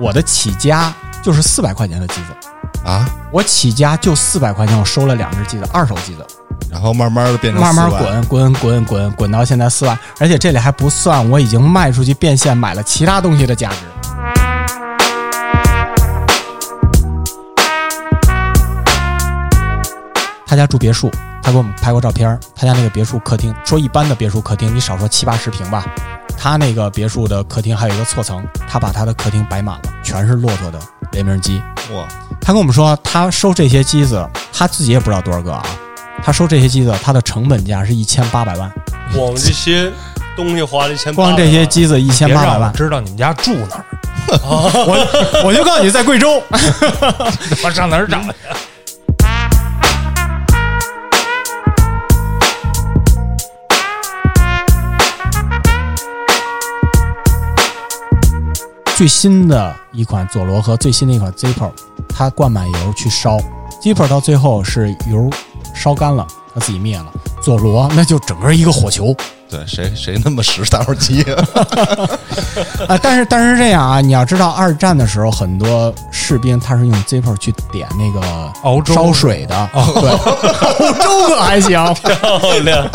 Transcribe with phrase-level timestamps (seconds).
[0.00, 6.24] 我的起家就是四百块钱的机子，啊，我起家就四百块钱，我收了两只机子，二手机子，
[6.70, 13.76] 然后慢慢的变成慢慢滚滚滚滚滚到现在四万，而且这里还不算我已经卖出去变现买了其他东西的价值。
[20.46, 21.10] 他家住别墅，
[21.42, 22.38] 他给我们拍过照片。
[22.54, 25.84] 他家那个别墅客厅，说一般的别墅客厅，你少说七八十平吧。
[26.40, 30.78] 他那个别墅的客厅还有一个错层，他把他的客厅摆满了，全是骆驼的
[31.10, 31.60] 联名机。
[31.92, 32.06] 哇，
[32.40, 35.64] 他跟我们说，他收这些机子，他自己也不知道多少个啊。
[36.22, 38.70] 他收这些机子，他的成本价是一千八百万，
[39.14, 39.90] 我们这些
[40.36, 42.72] 东西花了一千，光这些机子一千八百万。
[42.72, 43.84] 知道你们家住哪儿，
[44.42, 46.40] 我我就告诉你，在贵州。
[47.64, 48.28] 我上哪儿找去？
[58.98, 61.70] 最新的一款佐罗和最新的一款 Zippo，
[62.08, 63.38] 它灌满油去烧
[63.80, 65.30] ，Zippo 到最后是油
[65.72, 67.06] 烧干了，它自己灭了。
[67.40, 69.14] 佐罗那就整个一个火球
[69.48, 71.46] 对，谁谁那么使打火机啊？
[72.90, 72.98] 啊！
[73.00, 81.70] 但是但是这样啊，你要知道，二战的时候很多士兵他是用 Zippo 去点那个熬粥烧水的， 对， 熬粥可还行。
[81.94, 82.90] 漂亮。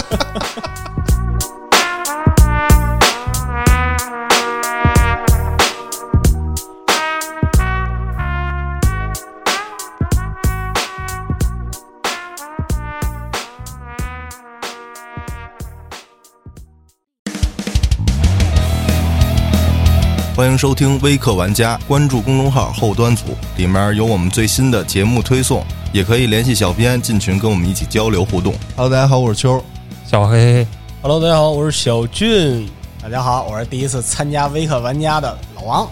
[20.35, 28.51] 欢迎收听微客玩家，关注公众号后端组，里面有我们最新的节目推送，也可以联系小编进群跟我们一起交流互动。
[28.75, 29.63] Hello，大家好，我是秋。
[30.07, 30.65] 小黑
[31.03, 32.67] ，Hello，大家好，我是小俊。
[32.99, 35.87] 大家好，我是第一次参加微客玩家的老王，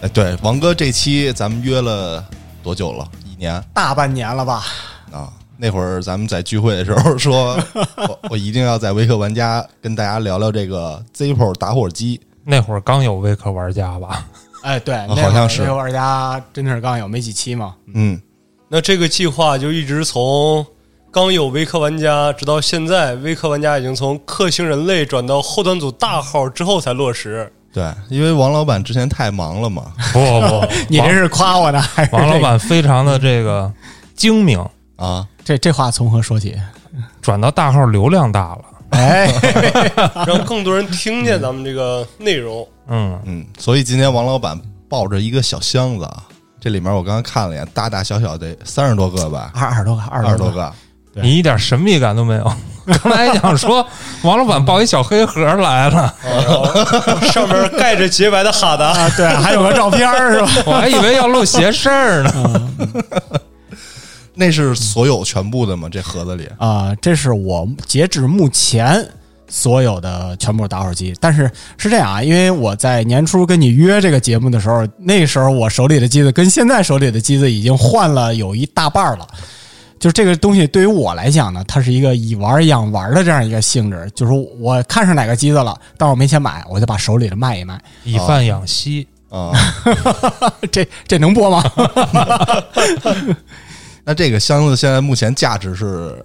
[0.00, 2.24] 哎，对，王哥这期咱们约了
[2.62, 3.04] 多久了？
[3.24, 4.62] 一年大半年了吧？
[5.10, 5.28] 啊。
[5.56, 7.56] 那会儿咱们在聚会的时候说，
[7.96, 12.20] 我我一定要在微客玩家跟大家聊聊这个 Zippo 打火机。
[12.44, 14.24] 那会儿刚有微客玩家吧？
[14.62, 17.74] 哎，对， 好像是微客玩家真的是刚有没几期嘛？
[17.94, 18.20] 嗯，
[18.68, 20.64] 那这个计划就一直从
[21.10, 27.52] 刚有微客玩家，直到现在，微客玩家已经从克星人类转到后端组大号之后才落实。
[27.72, 29.92] 对，因为王老板之前太忙了嘛。
[30.12, 33.72] 不不， 你这是夸我呢，还是王老板非常的这个
[34.14, 34.58] 精明，
[34.96, 36.56] 啊，这这话从何说起？
[37.20, 38.64] 转到大号流量大了。
[38.92, 39.28] 哎，
[40.26, 42.66] 让更多人听见咱们这个内容。
[42.88, 44.58] 嗯，嗯，所以今天王老板
[44.88, 46.22] 抱着一个小箱子啊，
[46.60, 50.72] 这里面我刚刚看了一眼，大大小小得三十多个吧，二二十多个，二二十多个，
[51.14, 51.22] 对。
[51.22, 52.52] 你一点神秘感都没有。
[53.04, 53.86] 刚才想说
[54.24, 56.12] 王老板抱一小黑盒来了，
[57.32, 60.48] 上面盖着洁白的哈达，啊，对，还有个照片是吧？
[60.66, 62.68] 我还以为要录邪事儿呢。
[64.34, 65.88] 那是所有全部的吗？
[65.90, 69.06] 这盒子里啊、这是我截止目前
[69.48, 71.14] 所有的全部打火机。
[71.20, 79.26] 但是是这样啊，因为我在年初跟你约这个节目的时候，那时候我手里的机子跟现在手里的机子已经换了有一大半了。
[80.00, 84.10] 就是这个东西对于我来讲呢，它是一个以玩养玩的这样一个性质。
[84.16, 87.80] 就是我看上哪个机子了，但我没钱买，我就把手里的卖一卖。
[88.02, 89.52] 以贩养吸，啊，
[90.72, 91.62] 这 这能播吗？
[94.04, 96.24] 那这个箱子现在目前价值是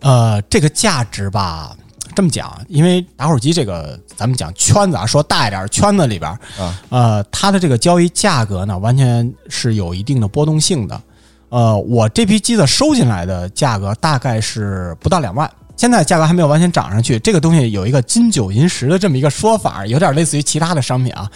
[0.00, 1.76] 呃，这个价值吧，
[2.14, 11.02] 这么讲，因为打火机这个，咱们讲圈子啊，说大一点，圈子里边儿啊，呃，它的这个交易价格呢，完全是有一定的波动性的。
[11.50, 17.18] 呃，我这批机子收进来的价格大概是不到两万，现在价格还没有完全涨上去。
[17.18, 21.30] 这个东西有一个金九银十的这么一个说法，有点类似于其他的商品啊。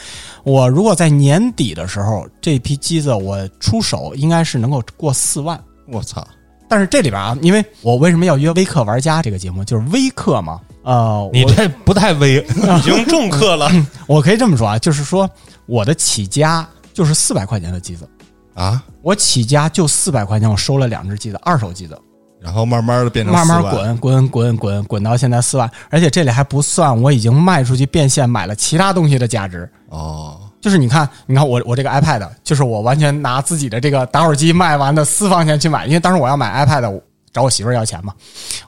[0.44, 5.60] 我如果在年底的时候，这批机子我出手，应该是能够过四万。
[5.92, 6.26] 我操，
[6.68, 10.60] 但是这里边啊，因为我为什么要约微客玩家这个节目，就是微客嘛。
[10.84, 12.36] 呃，我你这不太微。
[12.78, 13.70] 已经重课了。
[14.06, 15.30] 我可以这么说啊，就是说
[15.66, 18.08] 我的起家就是四百块钱的机子，
[18.54, 21.96] 啊，我起家就四百块钱，我收了两只机子，二手机子，
[22.40, 29.70] 然后慢慢的变成慢慢，滚滚滚滚滚到现在四万，而且这里还不算我已经卖出去变现买了其他东西的价值。
[29.90, 38.14] 哦，就是你看，你看我我这个 iPad，就是我完全拿自己的这个打火机卖完的私房钱去买，因为当时我要买 iPad，我找我媳妇儿要钱嘛，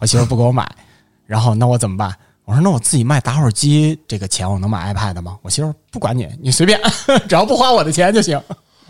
[0.01, 0.69] 我媳妇儿不给我买，
[1.25, 2.13] 然后那我怎么办？
[2.45, 5.39] 我说那我自己卖打火机这个钱我能买 iPad 吗？
[5.41, 6.79] 我媳妇儿不管你，你随便，
[7.27, 8.39] 只要不花我的钱就行。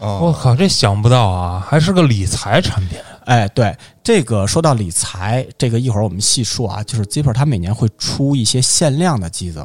[0.00, 2.98] 我哦，靠，这想不到啊，还是个理财产品。
[3.26, 6.82] 哎，对这个说到理财，这个一会儿我们细说啊。
[6.82, 9.64] 就是 Zippo 它每年会出一些限量的机子，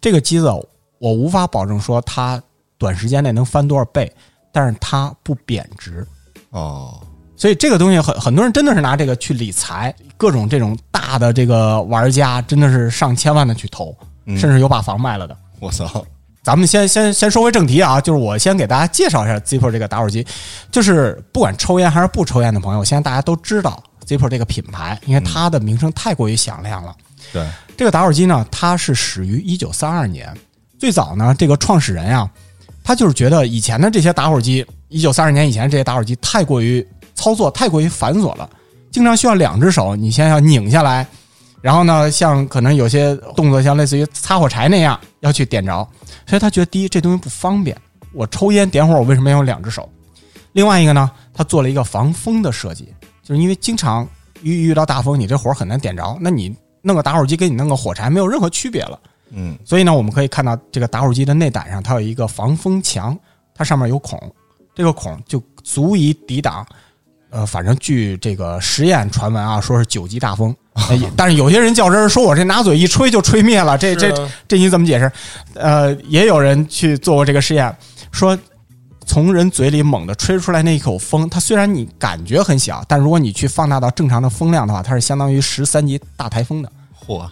[0.00, 0.50] 这个机子
[0.98, 2.42] 我无法保证说它
[2.78, 4.10] 短时间内能翻多少倍，
[4.52, 6.06] 但是它不贬值。
[6.50, 6.98] 哦，
[7.36, 13.94] 所以这个东西很很多人真的是拿这个去理财，各种这种大的这个玩家真的是上千万的去投，
[14.24, 15.36] 嗯甚至有把房卖了的。
[15.60, 16.04] 我操，
[16.42, 20.26] 咱们先先先说回正题啊，就是我先给大家介绍一下 Zippo 这个打火机，
[20.70, 26.94] 就是不管抽烟还是不抽烟的朋友，现在大家都知道 Zippo 这个品牌，因为它的名声太过于响亮了。
[27.32, 27.46] 对，
[27.76, 30.34] 这个打火机呢，它是始于一九三二年，
[30.78, 32.30] 最早呢，这个创始人呀、
[32.88, 36.82] 他就是觉得以前的这些打火机，一九三二年以前这些打火机太过于
[37.14, 38.48] 操作太过于繁琐了，
[38.90, 41.06] 经常需要两只手，你先要拧下来，
[41.60, 45.86] 然后呢，像可能有些动作像类似于擦火柴那样要去点着，
[46.26, 47.76] 所以他觉得第一这东西不方便，
[48.14, 49.86] 我抽烟点火我为什么要用两只手？
[50.52, 52.88] 另外一个呢，他做了一个防风的设计，
[53.22, 54.08] 就是因为经常
[54.40, 58.98] 遇遇到大风，你这火很难点着，那你弄个打火机跟你弄个火柴没有任何区别了。
[59.30, 63.18] 嗯所以呢，我们可以看到这个打火机的内胆上它有一个防风墙，
[63.54, 64.18] 它上面有孔，
[64.74, 66.66] 这个孔就足以抵挡。
[67.30, 70.56] 呃，反正据这个实验传闻啊，说是九级大风，
[71.14, 74.10] 但是有些人较真儿说我这拿嘴一吹就吹灭了，这这
[74.48, 75.12] 这你怎么解释？
[75.52, 77.76] 呃，也有人去做过这个实验，
[78.10, 78.38] 说
[79.04, 86.72] 从人嘴里猛地吹出来那一口风，它虽然你感觉很小，但如果你去放大到正常的风量的话，它是相当于十三级大台风的。
[87.06, 87.28] 嚯，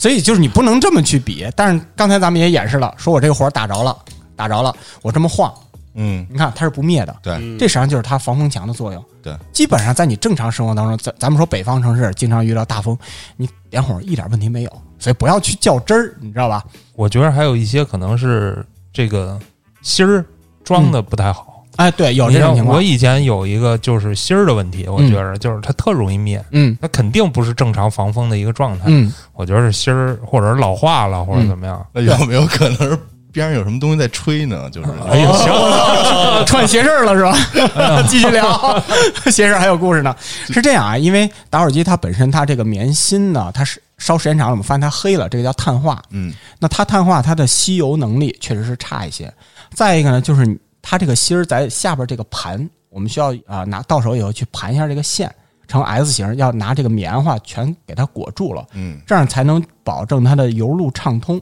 [0.00, 1.46] 所以就是你不能这么去比。
[1.54, 3.94] 但是刚才咱们也演示了，说我这个火打着了，
[4.34, 5.52] 打着了，我这么晃，
[5.92, 7.14] 嗯，你看它是不灭的。
[7.22, 9.04] 对，嗯这实际上就是它防风墙的作用。
[9.22, 12.96] 对，基本上在你正常生活当中，咱咱们说北方城市经常遇到大风，
[13.36, 16.64] 你点火一点问题没有，所以不要去较真儿，你知道吧？
[16.94, 18.64] 我觉得还有一些可能是
[18.94, 19.38] 这个
[19.82, 20.24] 芯儿
[20.64, 21.59] 装的不太好。
[21.80, 22.82] 哎，对，有这种情况我。
[22.82, 28.84] 以前有一个就是芯儿的问题，我觉得就是它特容易灭，嗯它肯定不是正常防风的一个状态。
[28.88, 31.84] 嗯，我觉得是芯儿或者是老化了或者怎么样。
[31.92, 32.98] 那有没有可能是
[33.32, 34.68] 边上有什么东西在吹呢？
[34.70, 35.52] 就是，哎呦，行，
[36.44, 38.02] 串邪事儿了是吧？
[38.08, 38.82] 继续聊，
[39.30, 40.14] 邪事儿还有故事呢。
[40.48, 46.02] 是这样啊，因为打火机它本身它这个棉芯呢，它是烧时间长了，我们发现它黑了，这个叫碳化。
[46.10, 49.32] 嗯那它碳化它的吸油能力确实是差一些。
[49.72, 55.32] 再一个呢，就是它这个芯儿在下边这个盘，我们需要啊、拿到手以后去盘一下这个线，
[55.68, 61.40] 成 S 型，要拿这个棉花全给它裹住了，嗯这样才能保证它的油路畅通。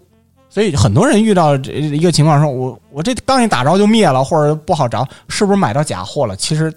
[0.50, 6.34] 所以很多人遇到这一个情况说，我我这刚一打着就灭了，或者不好着，是不是买到假货了？
[6.37, 6.73] 其实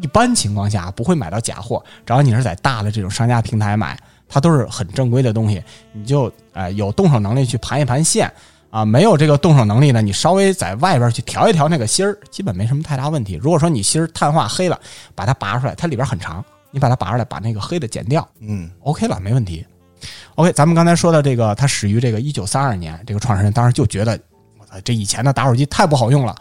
[0.00, 3.98] 一般情况下不会买到假货，只要你是在大的这种商家平台买，
[4.28, 5.60] 它都是很正规的东西，
[5.92, 8.32] 你就呃有动手能力去盘一盘线
[8.76, 13.40] 啊，没有这个动手能力呢，你稍微在外边去调一调那个芯儿，基本没什么太大问题。
[13.42, 14.78] 如果说你芯儿碳化黑了，
[15.14, 19.66] 把它拔出来，它里边很长，你把它拔出来，把那个黑的剪掉，嗯 OK 了，没问题。
[20.34, 24.12] OK，咱们刚才说的这个，它始于这个一九三二年，这个创始人当时就觉得，
[24.58, 26.36] 我操，这以前的打火机太不好用了，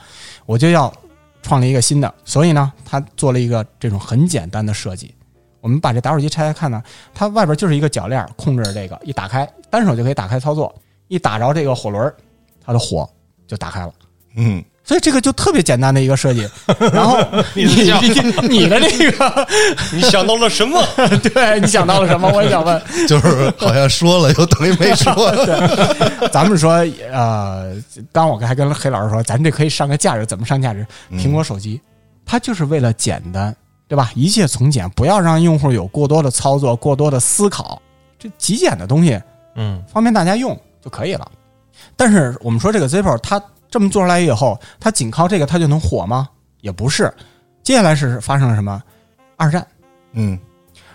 [0.46, 0.94] 我就要
[1.42, 2.14] 创立一个新的。
[2.26, 5.16] 所以呢，他做了一个这种很简单的设计。
[5.62, 6.84] 我们把这打火机拆开看呢，
[7.14, 10.76] 它外边就是一个铰链控制着这个，一打开，单手就可以打开操作，
[11.08, 12.14] 一打着这个火轮，
[12.66, 13.08] 它的火
[13.48, 13.92] 就打开了。
[14.38, 16.48] 嗯，所以这个就特别简单的一个设计。
[16.92, 17.18] 然后
[17.54, 19.48] 你你 你的这个，
[19.94, 20.84] 你想到了什么？
[21.34, 22.30] 对你想到了什么？
[22.34, 22.82] 我也想问。
[23.08, 25.32] 就是好像说了又等于没说，
[26.34, 27.74] 咱们说，呃，
[28.12, 30.86] 刚我还跟黑老师说，咱这可以上个价值，怎么上价值？
[31.10, 31.80] 嗯苹果手机，
[32.26, 33.56] 它就是为了简单，
[33.88, 34.12] 对吧？
[34.16, 37.82] 一切从简，不要让用户有过多的操作、过多的思考，
[38.20, 39.18] 这极简的东西
[39.56, 41.30] 嗯，方便大家用就可以了。
[41.98, 46.30] 但是我们说这个 Zippo 它这么做出来以后，它仅靠这个它就能火吗？
[46.62, 47.12] 也不是。
[47.64, 48.82] 接下来是发生了什么？
[49.36, 49.66] 二战。
[50.14, 50.40] 嗯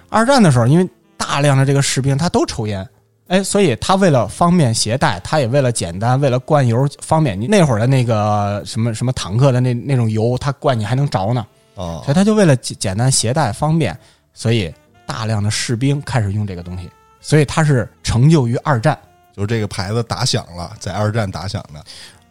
[0.08, 2.88] 二战的时候，因为大量的这个士兵他都抽烟，
[3.28, 7.38] 哎，所以他为了方便携带，他也为了简单，为了灌油方便。
[7.38, 13.96] 你那会儿的那个什么什么坦克的那那种油，它灌你还能着呢，哦所以他就为了简简单携带方便，
[14.32, 14.72] 所以
[15.04, 18.98] 大量的士兵开始用这个东西，所以它是成就于二战。
[19.34, 21.82] 就是这个牌子打响了，在二战打响的，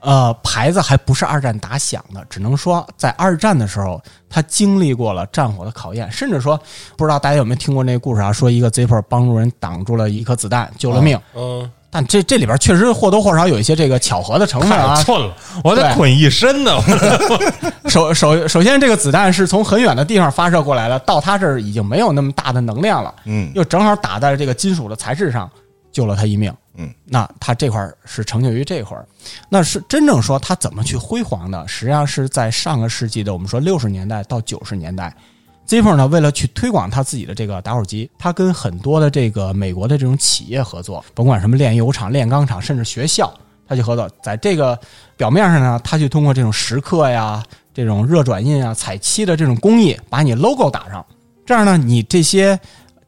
[0.01, 6.59] 呃，牌子还不是二战打响的，只能说在二战的时候，他经历过了战火的考验，甚至说，
[6.97, 8.31] 不知道大家有没有听过那个故事啊？
[8.31, 11.19] 说一个 Zippo 帮助人挡住了一颗子弹，救了命。
[11.35, 15.03] 嗯，但这这里边确实或多或少有一些这个巧合的成分啊太。
[15.09, 16.79] 寸了，我得捆一身呢。
[17.87, 25.49] 首首首先，这个子弹是从很远的地方发射过来的，到他这儿已经没有那么大的能量了，嗯又正好打在这个金属的材质上，
[25.91, 26.53] 救了他一命。
[26.81, 29.05] 嗯，那他这块儿是成就于这块儿，
[29.49, 35.13] 那是真正说他怎么去辉煌的，实际上是在上个世纪的我们说六十年代到九十年代
[35.67, 43.29] ，Zippo 呢为了去推广他自己的这个打火机，他跟很多的这个美国的这种企业合作，甭管什么炼油厂、炼钢厂，甚至学校，
[43.67, 44.79] 他去合作，在这个
[45.17, 47.43] 表面上呢，他去通过这种蚀刻呀、
[47.73, 51.05] 这种热转印啊、彩漆的这种工艺，把你 logo 打上。
[51.45, 52.57] 这样呢，你这些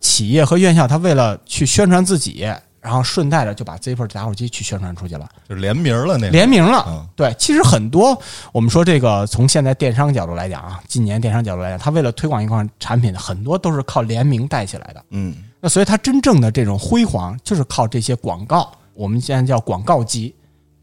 [0.01, 2.45] 企业和院校，他为了去宣传自己，
[2.81, 6.83] 然后顺带着就把 Zippo 打火机去宣传出去了，就联名了那个联名了。
[6.87, 8.19] 嗯对，其实很多
[8.51, 15.05] 我们说这个从现在电商角度来讲啊，今年电商角度来讲，它为了推广一款产品，很多都是靠联名带起来的。
[15.11, 20.33] 嗯那所以它真正的这种辉煌，就是靠这些广告，我们现在叫广告机，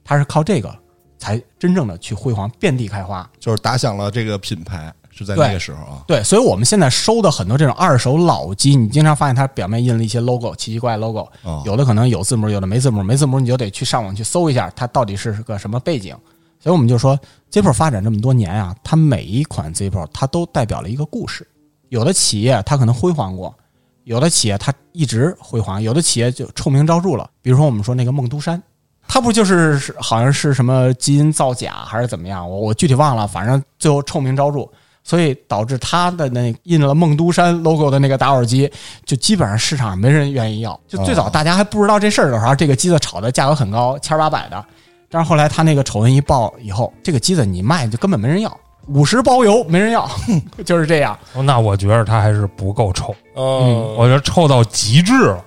[0.04, 0.72] 它是靠这个
[1.18, 3.28] 才真正的去辉煌，遍地开花。
[3.40, 16.16] 就是打响了这个品牌是在对那个时候啊，对，所以我们现在收的很多这种二手老机，你经常发现它表面印了一些 logo，奇奇怪怪 logo，哦有的可能有字母，有的没字母，没字母你就得去上网去搜一下，它到底是个什么背景。
[16.60, 17.18] 所以我们就说
[17.52, 21.46] ，Zippo 发展这么多年啊，它每一款 Zippo 它都代表了一个故事。
[21.88, 23.54] 有的企业它可能辉煌过，
[24.02, 27.30] 有的企业它一直辉煌，有的企业就臭名昭著了。
[27.42, 28.60] 比如说我们说那个梦都山，
[29.06, 32.50] 它不就是是好像是什么基因造假还是怎么样？
[32.50, 34.68] 我我具体忘了，反正最后臭名昭著。
[35.08, 38.70] 所以导致他的那印了孟都山 logo 的那个打火机，
[39.06, 40.78] 就基本上市场上没人愿意要。
[40.86, 44.62] 就最早大家还不知道这事儿的时候，这个机子炒的价格很高，千八百的。
[45.08, 48.54] 但是后来他那个丑闻一爆以后，这个机子你卖就根本没人要，
[48.88, 50.06] 五十包邮没人要，
[50.66, 51.18] 就是这样。
[51.32, 55.42] 哦那我觉得它还是不够臭，嗯，我觉得臭到极致了，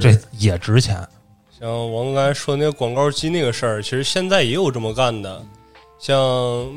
[0.00, 0.96] 这也值钱。
[1.56, 5.40] 像王刚才说那个广告机那个事儿，其实现在也有这么干的。
[6.00, 6.14] 像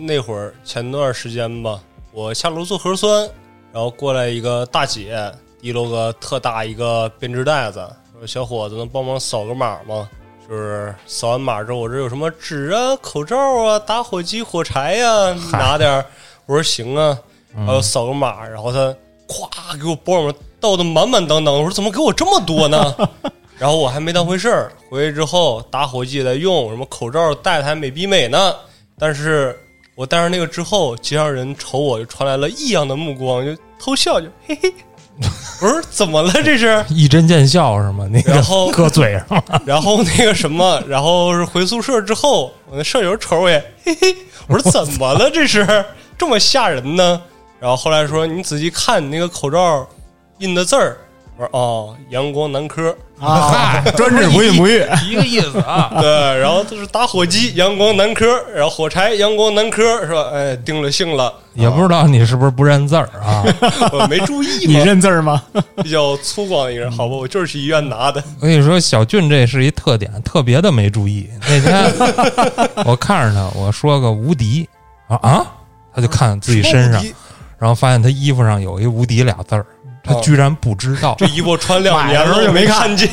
[0.06, 1.79] 那会儿前段时间吧，
[2.17, 3.29] 我下楼做核酸，
[3.71, 5.31] 然后过来一个大姐，
[5.62, 10.09] 提了个特大一个编织袋子，说：“小伙子，能帮忙扫个码吗？”
[10.50, 16.03] 就是扫完码之后，我这有什么纸啊、口罩啊、打火机、火柴呀、拿点儿。
[16.47, 17.15] 我说行啊，
[17.55, 18.79] 然后扫个码，然后他
[19.27, 21.53] 咵给我包里面倒的满满当当。
[21.53, 22.95] 我说怎么给我这么多呢？
[23.59, 28.55] 然后我还没当回事儿，回去之后打火机也在用，什么口罩戴的还美比美呢。
[28.97, 29.55] 但是
[29.97, 34.71] 我戴上那个之后，街上人瞅我就传来了异样的目光，就偷笑，就嘿嘿。
[35.59, 36.85] 我说怎么了这是？
[36.93, 38.07] 一针见效是吗？
[38.11, 45.83] 那个然后 搁嘴上了，然后那个什么，然后是回宿舍之后，我那舍友瞅我也嘿嘿，我说怎么了这是
[46.15, 47.19] 这么吓人呢？
[47.59, 49.87] 然后后来说你仔细看你那个口罩
[50.37, 50.95] 印的字儿，
[51.38, 54.84] 我说哦，阳光男科，啊， 专治不孕不育。
[55.08, 55.91] 一个意思啊。
[56.01, 58.25] 对，然后就是打火机阳光男科，
[58.56, 60.32] 然后火柴阳光男科是吧？
[60.34, 63.44] 哎，定了性了，也不知道你是不是不认字儿啊？
[63.94, 65.44] 我没注意你，认字儿吗？
[65.84, 68.24] 比较粗犷一个人，好吧，我就是去医院拿的。
[68.41, 71.29] 我跟你说，小俊这是一特点，特别的没注意。
[71.48, 71.94] 那天
[72.84, 74.67] 我看着他，我说个无敌
[75.08, 75.46] 啊啊，
[75.94, 77.03] 他就看自己身上，
[77.60, 79.65] 然后发现他衣服上有一“无敌”俩字儿，
[80.07, 81.15] 他居然不知道。
[81.17, 83.09] 这衣服穿两年买的时候就没看看见。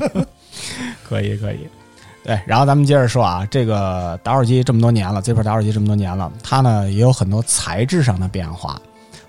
[1.08, 1.68] 可以可以。
[2.24, 8.80] 对，然后咱们接着说啊，这个打火机这么多年了，Zippo 打火机这么多年了，它呢也有很多材质上的变化。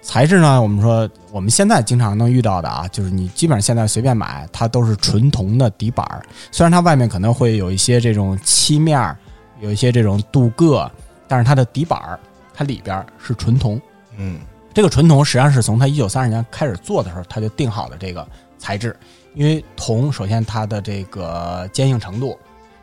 [0.01, 9.17] 材质呢，我们说我们现在经常能遇到的啊，就是你基本上现在随便买，它都是纯铜的底板儿，虽然它外面可能会有一些这种漆面儿，
[9.59, 10.89] 有一些这种镀铬，
[11.27, 12.17] 但是它的底板儿
[12.53, 13.81] 它里边是纯铜。
[14.15, 14.39] 嗯
[14.75, 18.27] 这个纯铜实际上是从它一九三二年开始做的时候，它就定好的这个
[18.57, 18.93] 材质。
[19.33, 22.37] 因为铜首先它的这个坚硬程度，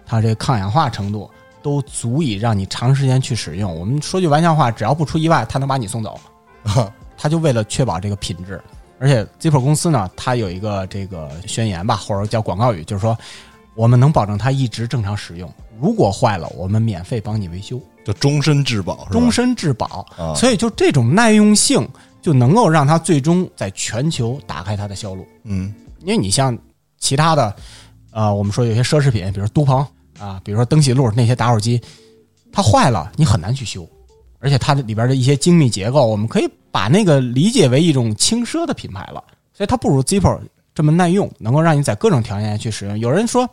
[0.07, 1.31] 它这个抗氧化程度
[1.61, 3.79] 都足以让你长时间去使用。
[3.79, 6.19] 我们说句玩笑话，只要不出意外，它能把你送走。
[7.15, 8.59] 它就为了确保这个品质，
[8.99, 13.15] 而且 Zippo 公司呢，它有一个这个宣言吧，或者叫广告语，就是说
[13.75, 17.79] 我们能保证它一直正常使用，如果坏了，我们免费帮你维修。
[18.05, 20.35] 就终身质保，终身质保，啊。
[20.35, 21.89] 所以就这种耐用性
[22.21, 25.27] 就能够让它最终在全球打开它的销路。
[25.45, 25.75] 嗯。
[26.01, 26.59] 因为你像
[26.99, 27.55] 其他的，
[28.11, 29.87] 呃，我们说有些奢侈品，比如都鹏
[30.19, 31.81] 啊，比如说登喜路那些打火机，
[32.51, 33.89] 它坏了你很难去修，
[34.41, 40.41] 而且它的里边的一些精密结构，我们可以把那个理解为一种轻奢的品牌了，所以它不如 Zippo
[40.75, 42.99] 这么耐用，能够让你在各种条件下去使用。
[42.99, 43.49] 有人说，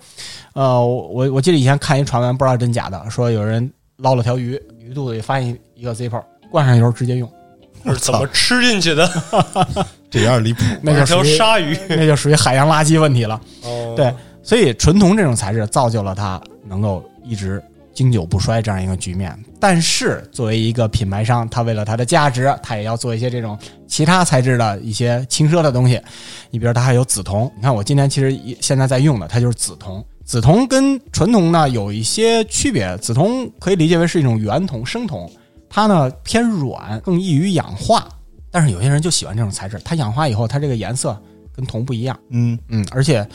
[0.53, 7.29] 呃，我我记得以前看一传闻，不知道真假的，说有人捞了条鱼，鱼肚子里发现一个 Zippo，灌上油直接用，
[7.85, 9.09] 是怎么吃进去的？
[10.09, 10.63] 这有点离谱。
[10.81, 11.77] 那就条属于鲨鱼。
[11.89, 13.39] 那就属于海洋垃圾问题了。
[13.63, 17.61] 哦，对，所以纯铜这种材质造就了它能够一直
[17.93, 19.37] 经久不衰这样一个局面。
[19.59, 26.01] 但是作为一个品牌商，它为了它的价值，它也要做一些这种其他材质的一些轻奢的东西。
[26.49, 30.03] 你比如它还有紫铜，你看我今天其实一现在在用的，它就是紫铜。
[30.29, 35.27] 紫铜跟纯铜呢有一些区别，紫铜可以理解为是一种圆铜、生铜，
[35.67, 38.07] 它呢偏软，更易于氧化。
[38.51, 41.19] 但是有些人就喜欢这种材质，它氧化以后，它这个颜色
[41.51, 42.15] 跟铜不一样。
[42.29, 43.27] 嗯嗯，而且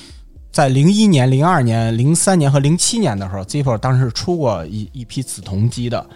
[0.52, 6.08] 在零一年、零二年、零三年和零七年的时候，Zippo 当时出过一一批紫铜机的，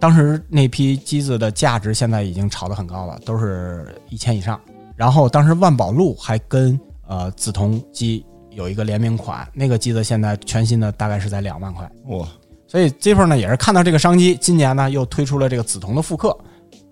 [0.00, 4.58] 当时那批机子的价值现在已经炒得很高了，都是一千以上。
[4.96, 8.24] 然后当时万宝路还跟呃紫铜机
[8.54, 11.90] 有一个联名款，那个机子现在全新的大概是在两万块。
[12.06, 12.26] 哇，
[12.66, 16.36] 所以 Zippo 呢也是看到这个商机，今年呢又推出了这个紫铜的复刻，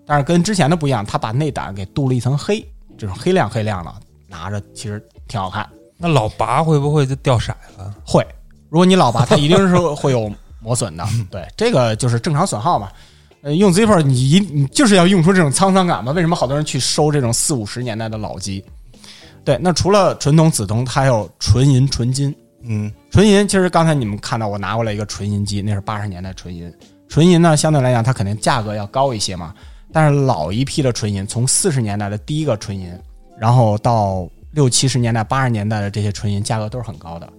[0.05, 2.65] 但是跟之前的不一样，它把内胆给镀了一层黑，
[2.97, 3.93] 这种黑亮黑亮的，
[4.27, 5.67] 拿着其实挺好看。
[5.97, 7.93] 那老拔会不会就掉色了？
[8.05, 8.25] 会，
[8.69, 11.05] 如果你老拔，它一定是会有磨损的。
[11.31, 12.89] 对，这个就是正常损耗嘛。
[13.41, 16.11] 呃，用 Zippo 你一你就是要用出这种沧桑感嘛？
[16.13, 18.63] 为什么好多人去收这种四五十年代的老机？
[19.43, 22.33] 对，那除了纯铜、紫铜，它还有纯银、纯金。
[22.65, 26.73] 嗯，纯银其实刚才你们看到我拿过来一个纯银机，那是八十年代纯银。
[27.09, 29.53] 纯银呢，相对来讲它肯定价格要高一些嘛。
[29.91, 32.91] 但是老一批的纯银，从四十年代的第一个纯银，
[33.37, 37.29] 然后到六七十年代、八十年代的这些纯银，价格都是很高的。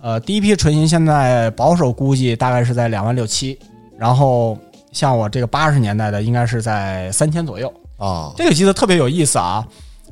[0.00, 3.58] 呃，第一批纯银现在保守估计大概是在两万六七，
[3.98, 4.58] 然后
[4.92, 7.72] 像我这个八十年代的，应该是在三千左右。
[7.98, 9.62] 啊，这个机子特别有意思啊，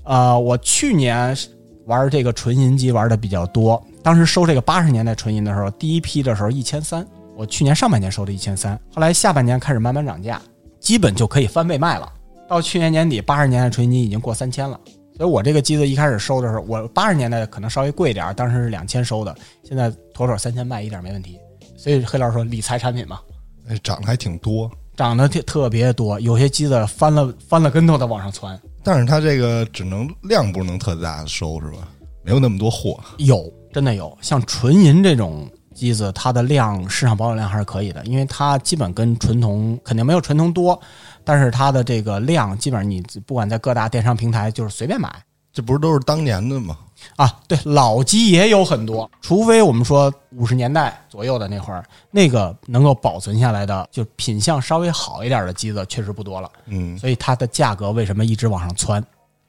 [0.09, 1.37] 呃，我去年
[1.85, 10.41] 玩这个纯银机玩的比较多，当时收这个八十年代纯银的时候，第一批的时候一千三，我去年上半年收的一千三，后来下半年开始慢慢涨价，
[10.81, 12.11] 基本就可以翻倍卖了。
[12.49, 14.81] 到去年年底，八十年代纯银机已经过三千了，
[15.15, 21.38] 所以我这个机子一开始收的时候，我八十年代可能稍微贵一点，当时是两千收的，现在妥妥三千卖一点没问题。
[21.77, 23.21] 所以黑老师说理财产品嘛，
[23.69, 28.59] 哎，涨得还挺多，涨得特特别多，有些机子翻了翻了跟头的往上窜。
[28.82, 31.88] 但是它这个只能量不能特大的收是吧？
[32.25, 32.99] 没有那么多货。
[33.18, 34.16] 有，真的有。
[34.20, 40.78] 像纯银这种机子，它的量市场保有量还是可以的，因为它基本跟纯铜肯定没有纯铜多，
[41.25, 45.11] 但是它的这个量基本上你不管在各大电商平台就是随便买
[45.52, 46.76] 这不是都是当年的吗？
[47.17, 47.35] 啊。
[47.47, 56.50] 对，老机也有很多，除非我们说五十年代左右的那会儿，那个能够保存下来的，就品相稍微好一点的机子确实不多了。
[56.67, 59.02] 嗯，所以它的价格为什么一直往上窜？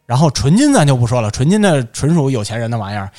[0.06, 3.12] 然后纯金咱就不说了，纯金的纯属有钱人的玩意儿，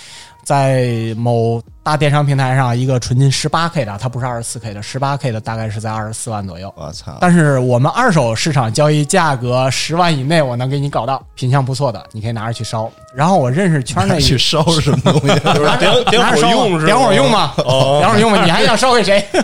[0.44, 6.72] 在某大电商平台上，一个纯金十八 K 的，它不是二十四 K 的，十八 K 的大概是在二十四万左右。
[6.76, 12.88] 我操，但是我们二手市场交易价格十万以内，我能给你搞到品相不错的，你可以拿着去烧。
[13.12, 15.26] 然后我认识圈内去烧是什么东西？
[15.52, 16.84] 就是点点火用？
[16.84, 19.26] 点火用嘛，哦， 点火用嘛，你还想烧给谁？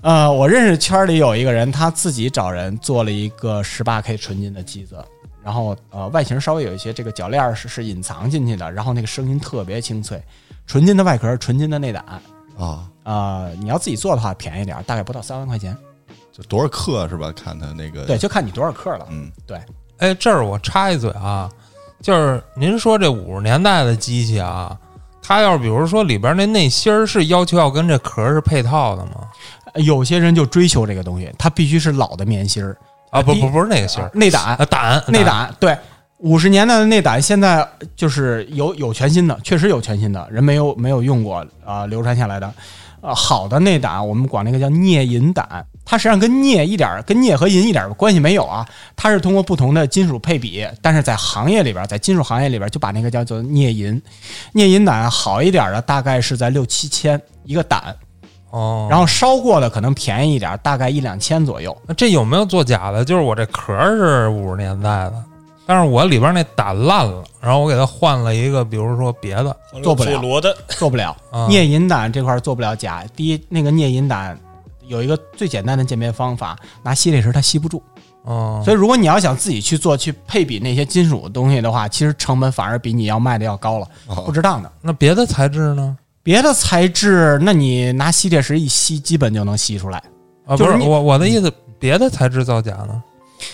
[0.00, 4.96] 呃，我认识圈里有一个人，他自己找人做了一个十八 K 纯金的机子，
[5.46, 10.20] 然后呃外形稍微有一些这个铰链是是隐藏进去的，然后那个声音特别清脆，
[10.66, 12.04] 纯金的外壳，纯金的内胆，
[12.58, 15.76] 啊，呃，你要自己做的话便宜点，大概不到三万块钱，
[16.32, 17.30] 就多少克是吧？
[17.30, 19.06] 看它那个，对，，就看你多少克了。
[19.08, 19.60] 嗯，对，
[19.98, 21.48] 哎，这儿我插一嘴啊，
[22.02, 24.76] 就是您说这五十年代的机器啊，
[25.22, 29.30] 它要是比如说里边那内芯儿是要求要跟这壳儿是配套的吗？
[29.76, 32.76] 有些人就追求这个东西，它必须是老的棉芯儿，
[33.10, 35.76] 啊，不不不是那个芯儿，内胆啊，胆内胆对，
[36.18, 42.52] 五十年代的内胆现在就是有有全新的，确实有全新的，人没有没有用过啊、流传下来的，
[43.00, 48.66] 呃，好的内胆我们管那个叫镍银胆，它实际上跟镍一点儿跟镍和银一点儿关系没有啊，
[48.96, 54.00] 它是通过不同的金属配比，但是在行业里边儿，在金属行业里边儿就把那个叫做镍银，
[54.52, 57.94] 镍银胆好一点儿的大概是在六七千一个胆，
[58.56, 61.76] 哦，然后烧过的可能便宜一点儿，大概一两千左右。
[61.86, 63.04] 那这有没有做假的？
[63.04, 65.14] 就是我这壳是五十年代的，
[65.66, 71.14] 但是我里边那胆烂了，然后我给它换了一个，比如说别的做不了佐罗的，做不了。
[71.30, 73.04] 啊，镍银胆这块做不了假。
[73.14, 74.38] 第一，那个镍银胆
[74.86, 77.82] 有一个最简单的鉴别方法，拿吸铁石它吸不住。
[78.22, 84.72] 哦，所以如果你要想自己去做去配比那些金属的东西的话，其实成本反而比你要卖的要高了，不哦，值当的。
[84.80, 85.96] 那别的材质呢？
[86.26, 90.02] 别的材质，那你拿吸铁石一吸，基本就能吸出来。
[90.44, 93.00] 啊，就是你不是我我的意思，别的材质造假呢？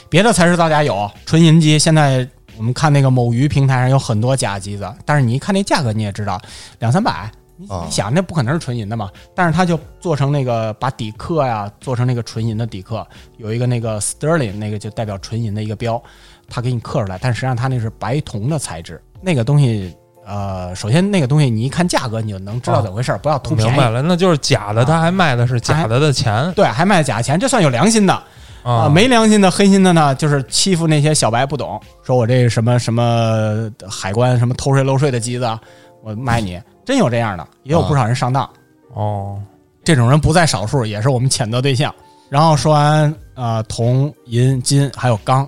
[0.09, 6.41] 别的材质造假有纯银机，现在我们看那个某鱼平台上有很多假机子，但是你一看那价格，你也知道
[6.79, 7.31] 两三百。
[7.59, 9.11] 你想，那不可能是纯银的嘛？
[9.35, 13.07] 但是它就做成那个把底刻呀，做成那个纯银的底刻，
[13.37, 16.03] 有一个那个 sterling 那个就代表纯银的一个标，
[16.49, 17.19] 它给你刻出来。
[17.21, 23.71] 但实际上它那是白铜的材质，那个东西，呃，首先那个东西你一看价格，你就能知道怎么回事儿，不要图便宜。
[23.71, 28.15] 明白了，那就是假的，他还卖的是假的的钱对，还卖假钱，这算有良心的。
[28.63, 35.59] 啊，啊，没良心的、黑心的呢，就是欺负那些小白不懂，说我这什么什么海关什么偷税漏税的机子，
[36.05, 38.49] 我卖你，真有这样的，也有不少人上当，
[38.95, 39.43] 哦，
[39.83, 41.93] 这种人不在少数，也是我们谴责对象。
[42.29, 45.47] 然后说完呃铜、银、金还有钢，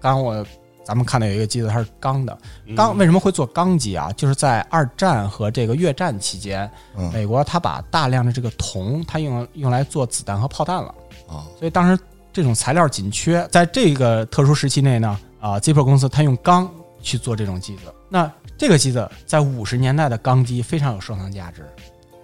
[0.00, 0.44] 钢我
[0.88, 2.38] 咱们看到有一个机子它是钢的，
[2.74, 4.10] 钢为什么会做钢机啊？
[4.16, 10.88] 就是在二战和这个越战期间，嗯美国它把大量的这个铜，它用用来做子弹和炮弹了，
[11.28, 16.66] 啊所以当时这种材料紧缺，在这个特殊时期内呢，啊，Zippo 公司它用钢
[17.02, 17.82] 去做这种机子。
[18.08, 21.66] 那这个机子在五十年代的钢机非常有收藏价值，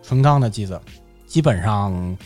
[0.03, 0.81] 纯钢的机子，
[1.27, 2.17] 基本上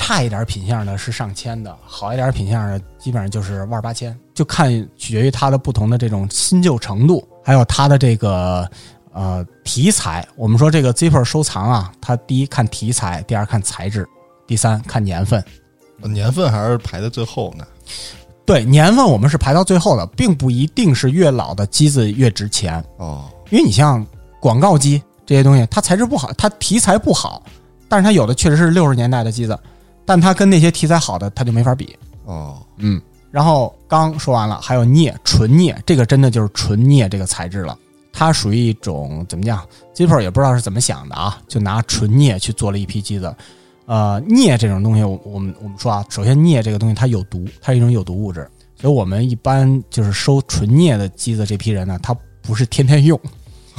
[0.00, 8.66] 差一点品相的是上千的，好一点品相的基本上就是万八千，就看取决于它的不同的这种新旧程度，还有它的这个
[9.12, 10.26] 呃题材。
[10.36, 14.08] 我们说这个 Zippo 收藏啊，它第一看题材，第二看材质，
[14.46, 15.44] 第三看年份。
[16.02, 17.66] 年份还是排在最后呢。
[18.46, 24.04] 对年份，我们是排到最后的，并不一定是越老的机子越值钱，哦，因为你像
[24.40, 27.42] 广告机这些东西，它材质不好，它题材不好，
[27.86, 29.56] 但是它有的确实是六十年代的机子，
[30.04, 31.96] 但它跟那些题材好的它就没法比。
[32.24, 37.76] 哦，嗯，然后刚说完了，还有镍，纯镍，这个真的就是纯镍这个材质了。
[38.12, 43.34] 它属于一种怎么讲？Zippo 也不知道是怎么想的啊，就拿纯镍去做了一批机子。
[43.86, 53.18] 呃，镍这种东西，我我们我们说啊，首先镍这个东西它有毒，它是一种有毒物质，所以我们一般就是收纯镍的机子这批人呢，他不是天天用，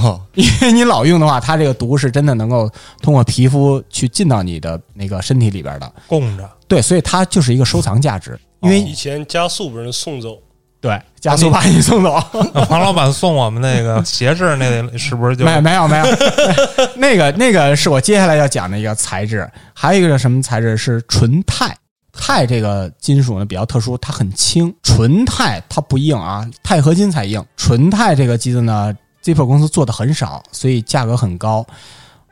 [0.01, 2.69] 哦， 因为你老用的话，它这个毒是真的能够
[3.01, 5.91] 通过皮肤去进到你的那个身体里边的。
[6.07, 6.49] 供着。
[6.67, 10.37] 对，所以它就是一个收藏价值，因为以前加速被人送走，
[10.79, 12.21] 对加速把你送走。
[12.53, 16.05] 那 黄老板送我们那个鞋式那是不是就没有没有没有，
[16.95, 21.75] 那个那个是我接下来要讲的一个材质，还有一个是什么材质是纯钛。
[22.13, 27.43] 钛这个金属呢比较特殊，它很轻，纯钛它不硬啊，钛合金才硬。
[27.55, 31.65] 纯钛这个机子呢，Zippo 公司做的很少，所以价格很高。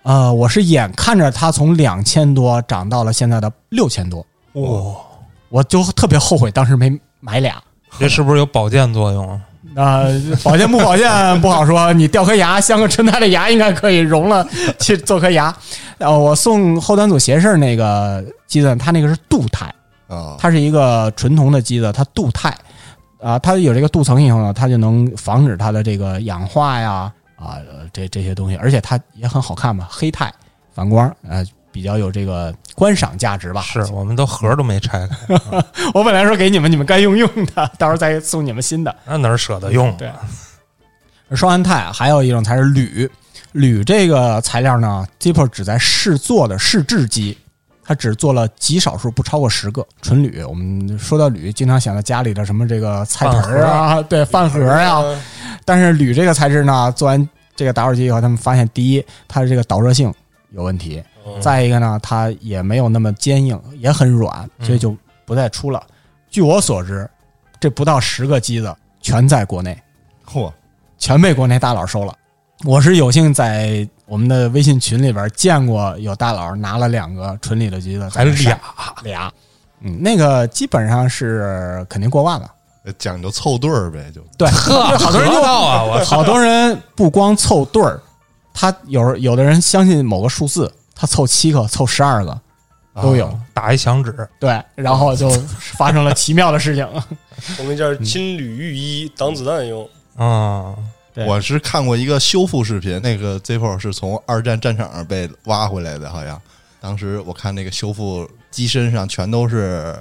[0.03, 4.95] 呃，我是眼看着它从两千多涨到了现在的六千多，哇？
[5.49, 7.61] 我就特别后悔当时没买俩。
[7.99, 9.41] 这是不是有保健作用啊？
[9.75, 14.47] 呃，保健不保健不好说，你掉颗牙，镶个纯钛的牙应该可以融了
[14.79, 15.55] 去做颗牙。
[15.97, 19.69] 呃，我送后端组鞋式那个机子，它那个是镀钛，
[20.07, 22.55] 啊，它是一个纯铜的机子，它镀钛
[23.21, 30.31] 啊，它有这个镀层以后呢，它就能防止它的这个氧化呀啊呃这这些东西，而且它也很好看嘛，黑钛
[30.73, 33.61] 反光，呃，比较有这个观赏价值吧。
[33.61, 35.37] 是我们都盒都没拆开，
[35.93, 38.95] 我本来说给你们，你们该用用的， 到时候再送你们新的。
[39.05, 39.95] 那哪舍得用？
[39.97, 40.09] 对，
[41.35, 43.09] 双胺钛还有一种才是铝，
[43.51, 47.37] 铝这个材料呢，Zippo 只在试做的试制机，
[47.89, 50.43] 它只做了极少数，不超过十个纯铝。
[50.43, 55.19] 我们说到铝，经常想到家里的什么这个菜盆儿啊，对，饭盒呀、嗯
[55.65, 60.13] 但是铝这个材质呢，做完这个打火机以后，他们发现，第一，它的这个导热性
[60.51, 65.81] 有问题；嗯再一个呢，它也没有那么坚硬，也很软，所以就不再出了。
[66.29, 67.09] 据我所知，
[67.59, 68.71] 这不到十个机子
[69.01, 69.75] 全在国内。
[70.31, 70.51] 嚯，
[70.99, 72.13] 全被国内大佬收了。
[72.65, 78.59] 我是有幸在我们的微信群里边见过有大佬拿了两个纯里的橘子，还俩，
[79.03, 79.31] 俩，
[79.81, 82.49] 嗯，那个基本上是肯定过万了。
[82.97, 84.21] 讲究凑对儿呗，就。
[84.35, 85.83] 对， 呵好多人就得到啊！
[85.83, 88.01] 我好多人不光凑对儿，
[88.51, 92.39] 他有有的人相信某个数字，他凑七个、凑十二个
[92.99, 95.29] 都有，啊打一响指，对，然后就
[95.77, 96.87] 发生了奇妙的事情。
[97.59, 100.83] 我们叫金缕玉衣挡子弹用，啊，对
[101.27, 106.41] 我是看过一个修复视频，那个 Zippo 是从二战战场上被挖回来的，好像。
[106.79, 109.95] 当时我看那个修复机身上全都是